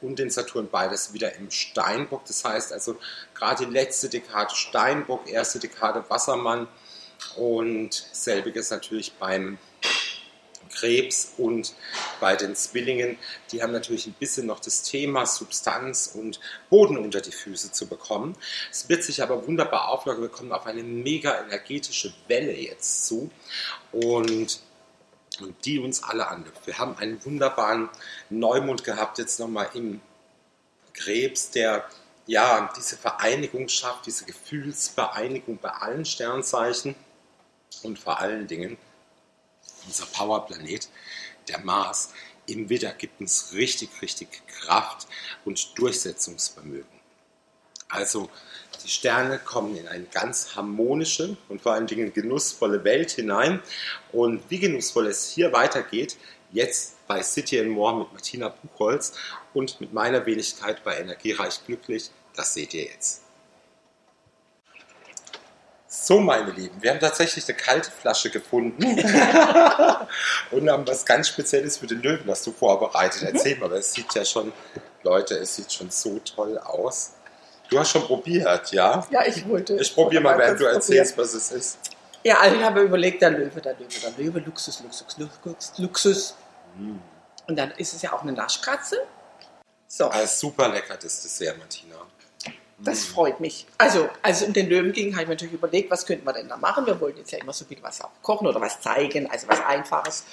und 0.00 0.18
den 0.18 0.30
Saturn 0.30 0.68
beides 0.70 1.12
wieder 1.12 1.34
im 1.36 1.50
Steinbock. 1.50 2.24
Das 2.26 2.44
heißt 2.44 2.72
also 2.72 2.96
gerade 3.34 3.66
die 3.66 3.72
letzte 3.72 4.08
Dekade 4.08 4.54
Steinbock, 4.54 5.28
erste 5.28 5.58
Dekade 5.58 6.04
Wassermann 6.08 6.68
und 7.36 7.92
selbiges 8.12 8.70
natürlich 8.70 9.12
beim 9.14 9.58
Krebs 10.68 11.34
und 11.36 11.74
bei 12.20 12.36
den 12.36 12.54
Zwillingen. 12.54 13.18
Die 13.52 13.62
haben 13.62 13.72
natürlich 13.72 14.06
ein 14.06 14.14
bisschen 14.14 14.46
noch 14.46 14.60
das 14.60 14.82
Thema 14.82 15.26
Substanz 15.26 16.12
und 16.14 16.40
Boden 16.70 16.98
unter 16.98 17.20
die 17.20 17.32
Füße 17.32 17.72
zu 17.72 17.86
bekommen. 17.86 18.36
Es 18.70 18.88
wird 18.88 19.02
sich 19.02 19.22
aber 19.22 19.46
wunderbar 19.46 19.88
auflockern. 19.88 20.22
Wir 20.22 20.28
kommen 20.28 20.52
auf 20.52 20.66
eine 20.66 20.82
mega 20.82 21.40
energetische 21.40 22.12
Welle 22.28 22.56
jetzt 22.56 23.06
zu 23.06 23.30
und 23.92 24.60
die 25.64 25.78
uns 25.78 26.02
alle 26.02 26.28
anlockt. 26.28 26.66
Wir 26.66 26.78
haben 26.78 26.96
einen 26.96 27.22
wunderbaren 27.24 27.90
Neumond 28.30 28.84
gehabt, 28.84 29.18
jetzt 29.18 29.38
nochmal 29.38 29.68
im 29.74 30.00
Krebs, 30.94 31.50
der 31.50 31.84
ja 32.26 32.72
diese 32.76 32.96
Vereinigung 32.96 33.68
schafft, 33.68 34.06
diese 34.06 34.24
Gefühlsvereinigung 34.24 35.58
bei 35.58 35.70
allen 35.70 36.04
Sternzeichen 36.04 36.94
und 37.82 37.98
vor 37.98 38.18
allen 38.18 38.46
Dingen 38.46 38.78
unser 39.86 40.06
Powerplanet, 40.06 40.88
der 41.48 41.60
Mars, 41.60 42.12
im 42.46 42.68
Widder 42.68 42.92
gibt 42.92 43.20
uns 43.20 43.52
richtig, 43.54 43.90
richtig 44.02 44.28
Kraft 44.46 45.06
und 45.44 45.78
Durchsetzungsvermögen. 45.78 46.86
Also 47.88 48.30
die 48.84 48.88
Sterne 48.88 49.38
kommen 49.38 49.76
in 49.76 49.88
eine 49.88 50.04
ganz 50.04 50.54
harmonische 50.54 51.36
und 51.48 51.62
vor 51.62 51.72
allen 51.72 51.86
Dingen 51.86 52.12
genussvolle 52.12 52.84
Welt 52.84 53.12
hinein. 53.12 53.60
Und 54.12 54.42
wie 54.48 54.58
genussvoll 54.58 55.06
es 55.06 55.30
hier 55.30 55.52
weitergeht, 55.52 56.16
jetzt 56.52 57.06
bei 57.06 57.22
City 57.22 57.60
and 57.60 57.70
More 57.70 57.98
mit 57.98 58.12
Martina 58.12 58.48
Buchholz 58.48 59.12
und 59.54 59.80
mit 59.80 59.92
meiner 59.92 60.24
Wenigkeit 60.26 60.82
bei 60.84 60.98
Energiereich 60.98 61.64
Glücklich, 61.66 62.10
das 62.34 62.54
seht 62.54 62.74
ihr 62.74 62.84
jetzt. 62.84 63.25
So, 65.98 66.20
meine 66.20 66.50
Lieben, 66.50 66.80
wir 66.82 66.90
haben 66.90 67.00
tatsächlich 67.00 67.48
eine 67.48 67.56
kalte 67.56 67.90
Flasche 67.90 68.28
gefunden 68.30 68.84
und 70.50 70.70
haben 70.70 70.86
was 70.86 71.06
ganz 71.06 71.28
Spezielles 71.28 71.78
für 71.78 71.86
den 71.86 72.02
Löwen, 72.02 72.26
das 72.26 72.44
du 72.44 72.52
vorbereitet. 72.52 73.22
Erzähl 73.22 73.56
mal, 73.56 73.72
es 73.72 73.94
sieht 73.94 74.14
ja 74.14 74.22
schon, 74.24 74.52
Leute, 75.02 75.36
es 75.38 75.56
sieht 75.56 75.72
schon 75.72 75.90
so 75.90 76.18
toll 76.18 76.58
aus. 76.58 77.14
Du 77.70 77.78
hast 77.78 77.90
schon 77.90 78.02
probiert, 78.02 78.70
ja? 78.72 79.06
Ja, 79.10 79.24
ich 79.26 79.48
wollte. 79.48 79.76
Ich 79.80 79.94
probiere 79.94 80.22
mal, 80.22 80.38
während 80.38 80.60
du 80.60 80.64
kurz 80.64 80.74
erzählst, 80.90 81.16
was 81.16 81.32
es 81.32 81.50
ist. 81.50 81.78
Ja, 82.22 82.40
also 82.40 82.56
ich 82.56 82.62
habe 82.62 82.82
überlegt, 82.82 83.22
der 83.22 83.30
Löwe, 83.30 83.60
der 83.60 83.72
Löwe, 83.72 83.88
der 84.02 84.12
Löwe, 84.18 84.38
Luxus, 84.40 84.82
Luxus, 84.82 85.16
Luxus, 85.16 85.72
Luxus. 85.78 86.34
Und 87.48 87.56
dann 87.56 87.70
ist 87.72 87.94
es 87.94 88.02
ja 88.02 88.12
auch 88.12 88.22
eine 88.22 88.32
Naschkatze. 88.32 88.98
So, 89.88 90.10
Ah, 90.10 90.26
super 90.26 90.68
lecker, 90.68 90.98
das 91.02 91.22
Dessert, 91.22 91.56
Martina. 91.56 91.96
Das 92.78 93.04
freut 93.04 93.40
mich. 93.40 93.66
Also, 93.78 94.08
als 94.22 94.42
es 94.42 94.46
um 94.46 94.52
den 94.52 94.68
Löwen 94.68 94.92
ging, 94.92 95.12
habe 95.12 95.22
ich 95.22 95.28
mir 95.28 95.34
natürlich 95.34 95.54
überlegt, 95.54 95.90
was 95.90 96.04
könnten 96.04 96.26
wir 96.26 96.32
denn 96.32 96.48
da 96.48 96.56
machen. 96.56 96.84
Wir 96.86 97.00
wollten 97.00 97.18
jetzt 97.18 97.30
ja 97.30 97.38
immer 97.38 97.52
so 97.52 97.64
viel 97.64 97.78
was 97.82 98.02
auch 98.02 98.10
kochen 98.22 98.46
oder 98.46 98.60
was 98.60 98.80
zeigen, 98.80 99.30
also 99.30 99.48
was 99.48 99.60
Einfaches. 99.64 100.24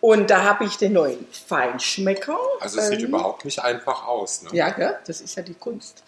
Und 0.00 0.30
da 0.30 0.44
habe 0.44 0.64
ich 0.64 0.76
den 0.76 0.92
neuen 0.92 1.26
Feinschmecker. 1.30 2.38
Also 2.60 2.78
es 2.78 2.88
sieht 2.88 3.00
ähm, 3.00 3.06
überhaupt 3.06 3.44
nicht 3.44 3.58
einfach 3.60 4.06
aus. 4.06 4.42
Ne? 4.42 4.50
Ja, 4.52 4.70
gell? 4.70 4.96
das 5.06 5.20
ist 5.20 5.34
ja 5.36 5.42
die 5.42 5.54
Kunst. 5.54 6.02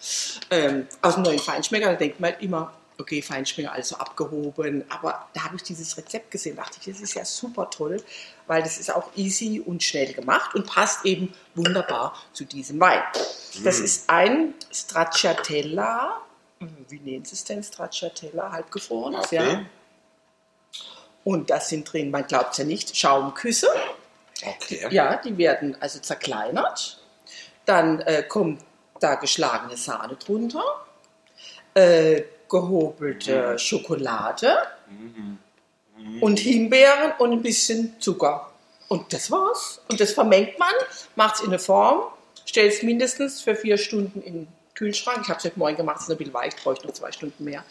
Ähm, 0.49 0.87
aus 1.01 1.15
dem 1.15 1.23
neuen 1.23 1.39
Feinschmecker, 1.39 1.87
da 1.87 1.95
denkt 1.95 2.19
man 2.19 2.31
halt 2.31 2.41
immer, 2.41 2.73
okay, 2.97 3.21
Feinschmecker, 3.21 3.71
also 3.71 3.97
abgehoben. 3.97 4.85
Aber 4.89 5.27
da 5.33 5.43
habe 5.43 5.57
ich 5.57 5.63
dieses 5.63 5.97
Rezept 5.97 6.31
gesehen, 6.31 6.55
dachte 6.55 6.77
ich, 6.79 6.85
das 6.85 7.01
ist 7.01 7.15
ja 7.15 7.25
super 7.25 7.69
toll, 7.69 8.01
weil 8.51 8.63
das 8.63 8.77
ist 8.77 8.93
auch 8.93 9.15
easy 9.15 9.61
und 9.65 9.81
schnell 9.81 10.11
gemacht 10.11 10.55
und 10.55 10.67
passt 10.67 11.05
eben 11.05 11.33
wunderbar 11.55 12.13
zu 12.33 12.43
diesem 12.43 12.81
Wein. 12.81 13.01
Das 13.63 13.79
ist 13.79 14.09
ein 14.09 14.55
Stracciatella, 14.69 16.19
wie 16.89 16.99
nennen 16.99 17.23
Sie 17.23 17.35
es 17.35 17.45
denn? 17.45 17.63
Stracciatella, 17.63 18.51
halbgefrorenes, 18.51 19.27
Okay. 19.27 19.35
ja. 19.35 19.65
Und 21.23 21.49
das 21.49 21.69
sind 21.69 21.85
drin, 21.93 22.11
man 22.11 22.27
glaubt 22.27 22.51
es 22.51 22.57
ja 22.57 22.65
nicht, 22.65 22.97
Schaumküsse. 22.97 23.69
Okay. 24.45 24.85
Ja, 24.91 25.15
die 25.15 25.37
werden 25.37 25.77
also 25.79 25.99
zerkleinert. 25.99 27.01
Dann 27.63 28.01
äh, 28.01 28.23
kommt 28.23 28.61
da 28.99 29.15
geschlagene 29.15 29.77
Sahne 29.77 30.17
drunter, 30.17 30.65
äh, 31.73 32.23
gehobelte 32.49 33.57
Schokolade 33.57 34.57
und 36.19 36.39
Himbeeren 36.39 37.13
und 37.19 37.31
ein 37.31 37.41
bisschen 37.41 37.95
Zucker. 37.99 38.51
Und 38.87 39.13
das 39.13 39.31
war's. 39.31 39.81
Und 39.89 39.99
das 39.99 40.11
vermengt 40.11 40.59
man, 40.59 40.73
macht 41.15 41.35
es 41.35 41.41
in 41.41 41.47
eine 41.47 41.59
Form, 41.59 42.03
stellt 42.45 42.73
es 42.73 42.83
mindestens 42.83 43.41
für 43.41 43.55
vier 43.55 43.77
Stunden 43.77 44.21
in 44.21 44.33
den 44.33 44.47
Kühlschrank. 44.75 45.19
Ich 45.21 45.29
habe 45.29 45.37
es 45.37 45.45
heute 45.45 45.59
Morgen 45.59 45.77
gemacht, 45.77 45.97
es 45.97 46.03
ist 46.03 46.11
ein 46.11 46.17
bisschen 46.17 46.33
weich, 46.33 46.53
ich 46.55 46.63
bräuchte 46.63 46.87
noch 46.87 46.93
zwei 46.93 47.11
Stunden 47.11 47.43
mehr. 47.43 47.63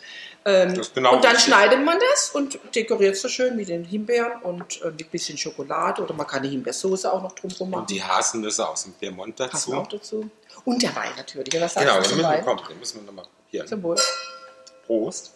Ähm, 0.44 0.80
genau 0.94 1.14
und 1.14 1.24
dann 1.24 1.32
richtig. 1.32 1.52
schneidet 1.52 1.84
man 1.84 1.98
das 2.10 2.30
und 2.30 2.58
dekoriert 2.74 3.14
es 3.14 3.22
so 3.22 3.28
schön 3.28 3.56
mit 3.56 3.68
den 3.68 3.84
Himbeeren 3.84 4.40
und 4.42 4.80
äh, 4.80 4.86
mit 4.86 5.02
ein 5.02 5.10
bisschen 5.10 5.36
Schokolade 5.36 6.02
oder 6.02 6.14
man 6.14 6.26
kann 6.26 6.38
eine 6.40 6.48
Himbeersoße 6.48 7.12
auch 7.12 7.22
noch 7.22 7.32
drumherum 7.32 7.70
machen. 7.70 7.80
Und 7.80 7.90
die 7.90 8.02
Haselnüsse 8.02 8.66
aus 8.66 8.84
dem 8.84 8.92
Piemont 8.94 9.38
dazu. 9.38 9.74
auch 9.74 9.86
dazu. 9.86 10.30
Und 10.64 10.82
der 10.82 10.94
Wein 10.94 11.10
natürlich. 11.16 11.52
Genau, 11.52 11.66
den 11.68 11.98
müssen 12.00 12.18
wir, 12.18 12.56
den 12.68 12.78
müssen 12.78 13.00
wir 13.00 13.06
nochmal 13.06 13.26
probieren. 13.44 13.66
Zum 13.66 13.82
Wohl. 13.82 13.96
Prost. 14.86 15.34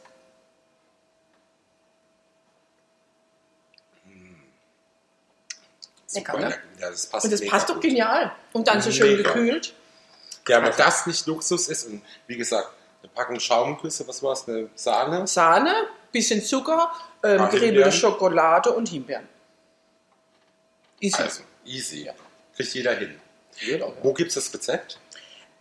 Lecker, 6.15 6.39
ne? 6.39 6.57
Ja, 6.81 6.91
das 6.91 7.07
passt 7.07 7.25
Und 7.25 7.31
das 7.33 7.45
passt 7.47 7.69
doch 7.69 7.75
gut. 7.75 7.83
genial. 7.83 8.33
Und 8.53 8.69
dann 8.69 8.81
so 8.81 8.91
schön 8.91 9.17
Mega. 9.17 9.33
gekühlt. 9.33 9.75
Ja, 10.49 10.59
aber 10.59 10.71
das 10.71 11.07
nicht 11.07 11.27
Luxus 11.27 11.69
ist 11.69 11.87
und 11.87 12.03
wie 12.27 12.37
gesagt, 12.37 12.69
eine 13.03 13.11
Packung 13.13 13.41
Schaumküsse, 13.41 14.07
was 14.07 14.23
war 14.23 14.33
es, 14.33 14.47
eine 14.49 14.69
Sahne? 14.75 15.27
Sahne, 15.27 15.73
bisschen 16.13 16.43
Zucker, 16.43 16.93
ähm, 17.23 17.49
geriebelte. 17.51 17.93
Schokolade 17.93 18.71
und 18.71 18.89
Himbeeren. 18.89 19.29
Easy. 21.01 21.23
Also, 21.23 21.43
easy. 21.65 22.11
Kriegt 22.57 22.75
jeder 22.75 22.95
hin. 22.95 23.19
Ja. 23.61 23.87
Wo 24.03 24.13
gibt 24.13 24.29
es 24.29 24.35
das 24.35 24.53
Rezept? 24.53 24.99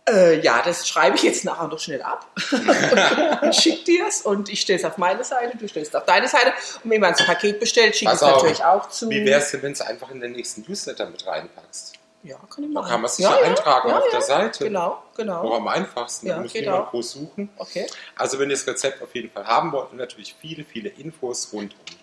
Äh, 0.06 0.40
ja, 0.40 0.60
das 0.62 0.86
schreibe 0.86 1.16
ich 1.16 1.22
jetzt 1.22 1.44
nachher 1.46 1.66
noch 1.68 1.78
schnell 1.78 2.02
ab. 2.02 2.26
und 3.42 3.54
schick 3.54 3.84
dir 3.86 4.06
es 4.06 4.20
und 4.22 4.50
ich 4.50 4.60
stelle 4.60 4.78
es 4.78 4.84
auf 4.84 4.98
meine 4.98 5.24
Seite, 5.24 5.56
du 5.56 5.66
stellst 5.66 5.94
es 5.94 6.00
auf 6.00 6.04
deine 6.04 6.28
Seite. 6.28 6.52
Und 6.82 6.90
wenn 6.90 7.00
man 7.00 7.14
ein 7.14 7.24
Paket 7.26 7.58
bestellt, 7.58 7.96
schicke 7.96 8.10
ich 8.12 8.16
es 8.16 8.20
natürlich 8.22 8.62
auch 8.64 8.88
zu. 8.90 9.08
Wie 9.08 9.24
wäre 9.24 9.40
es 9.40 9.50
denn, 9.50 9.62
wenn 9.62 9.72
du 9.72 9.80
es 9.80 9.80
einfach 9.80 10.10
in 10.10 10.20
den 10.20 10.32
nächsten 10.32 10.62
Newsletter 10.68 11.06
mit 11.08 11.26
reinpackst? 11.26 11.94
Ja, 12.22 12.36
kann 12.48 12.64
ich 12.64 12.72
Da 12.72 12.80
machen. 12.80 12.90
kann 12.90 13.00
man 13.02 13.10
sich 13.10 13.24
ja, 13.24 13.34
eintragen 13.36 13.92
auf 13.92 14.04
der 14.10 14.22
Seite. 14.22 14.64
Genau, 14.64 14.86
Auch 15.10 15.14
genau. 15.16 15.54
am 15.56 15.68
einfachsten, 15.68 16.26
Ja, 16.26 16.36
da 16.36 16.40
muss 16.42 16.54
niemand 16.54 16.78
auch. 16.86 16.90
groß 16.90 17.12
suchen. 17.12 17.50
Okay. 17.58 17.86
Also 18.16 18.38
wenn 18.38 18.48
ihr 18.50 18.56
das 18.56 18.66
Rezept 18.66 19.02
auf 19.02 19.14
jeden 19.14 19.30
Fall 19.30 19.46
haben 19.46 19.72
wollt 19.72 19.90
und 19.90 19.98
natürlich 19.98 20.34
viele, 20.40 20.64
viele 20.64 20.88
Infos 20.90 21.50
rund 21.52 21.74
um 21.74 21.96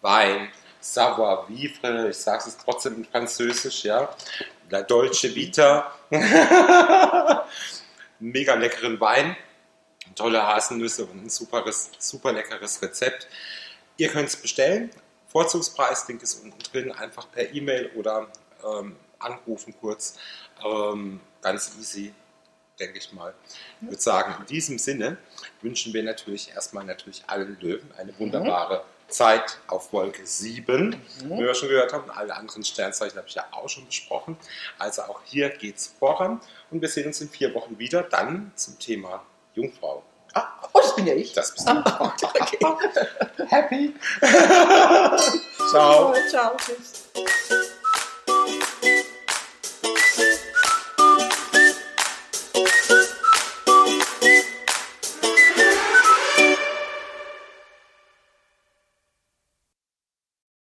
Wein, 0.00 0.48
Savoir 0.80 1.48
Vivre, 1.48 2.10
ich 2.10 2.16
sage 2.16 2.44
es 2.46 2.56
trotzdem 2.56 2.96
in 2.96 3.04
Französisch, 3.04 3.84
ja, 3.84 4.14
La 4.70 4.82
Dolce 4.82 5.34
Vita, 5.34 5.92
mega 8.18 8.54
leckeren 8.54 9.00
Wein, 9.00 9.36
tolle 10.14 10.46
Haselnüsse 10.46 11.06
und 11.06 11.24
ein 11.24 11.30
super, 11.30 11.64
super 11.98 12.32
leckeres 12.32 12.80
Rezept. 12.82 13.28
Ihr 13.96 14.08
könnt 14.08 14.28
es 14.28 14.36
bestellen, 14.36 14.90
Vorzugspreis, 15.28 16.08
Link 16.08 16.22
ist 16.22 16.42
unten 16.42 16.58
drin, 16.72 16.92
einfach 16.92 17.30
per 17.30 17.52
E-Mail 17.52 17.90
oder 17.96 18.28
ähm, 18.64 18.96
anrufen 19.18 19.74
kurz, 19.80 20.18
ähm, 20.64 21.20
ganz 21.42 21.72
easy 21.78 22.14
denke 22.78 22.98
ich 22.98 23.12
mal. 23.12 23.34
Ich 23.80 23.88
würde 23.88 24.00
sagen, 24.00 24.34
in 24.40 24.46
diesem 24.46 24.78
Sinne 24.78 25.18
wünschen 25.62 25.92
wir 25.92 26.02
natürlich 26.02 26.50
erstmal 26.50 26.84
natürlich 26.84 27.22
allen 27.26 27.58
Löwen 27.60 27.90
eine 27.96 28.16
wunderbare 28.18 28.84
Zeit 29.08 29.58
auf 29.66 29.92
Wolke 29.92 30.26
7, 30.26 30.96
wie 31.24 31.38
wir 31.38 31.54
schon 31.54 31.68
gehört 31.68 31.92
haben. 31.92 32.10
Alle 32.10 32.34
anderen 32.34 32.64
Sternzeichen 32.64 33.16
habe 33.16 33.28
ich 33.28 33.34
ja 33.34 33.46
auch 33.50 33.68
schon 33.68 33.86
besprochen. 33.86 34.36
Also 34.78 35.02
auch 35.02 35.20
hier 35.24 35.48
geht 35.50 35.76
es 35.76 35.94
voran 35.98 36.40
und 36.70 36.80
wir 36.80 36.88
sehen 36.88 37.06
uns 37.06 37.20
in 37.20 37.28
vier 37.28 37.54
Wochen 37.54 37.78
wieder, 37.78 38.02
dann 38.02 38.52
zum 38.54 38.78
Thema 38.78 39.22
Jungfrau. 39.54 40.02
Ah, 40.34 40.46
oh, 40.72 40.80
das 40.80 40.94
bin 40.94 41.06
ja 41.06 41.14
ich. 41.14 41.32
Das 41.32 41.52
bist 41.52 41.68
du. 41.68 41.78
okay. 41.78 42.58
Happy! 43.48 43.94
Ciao! 45.70 46.14
Ciao. 46.30 46.56
Tschüss. 46.56 47.08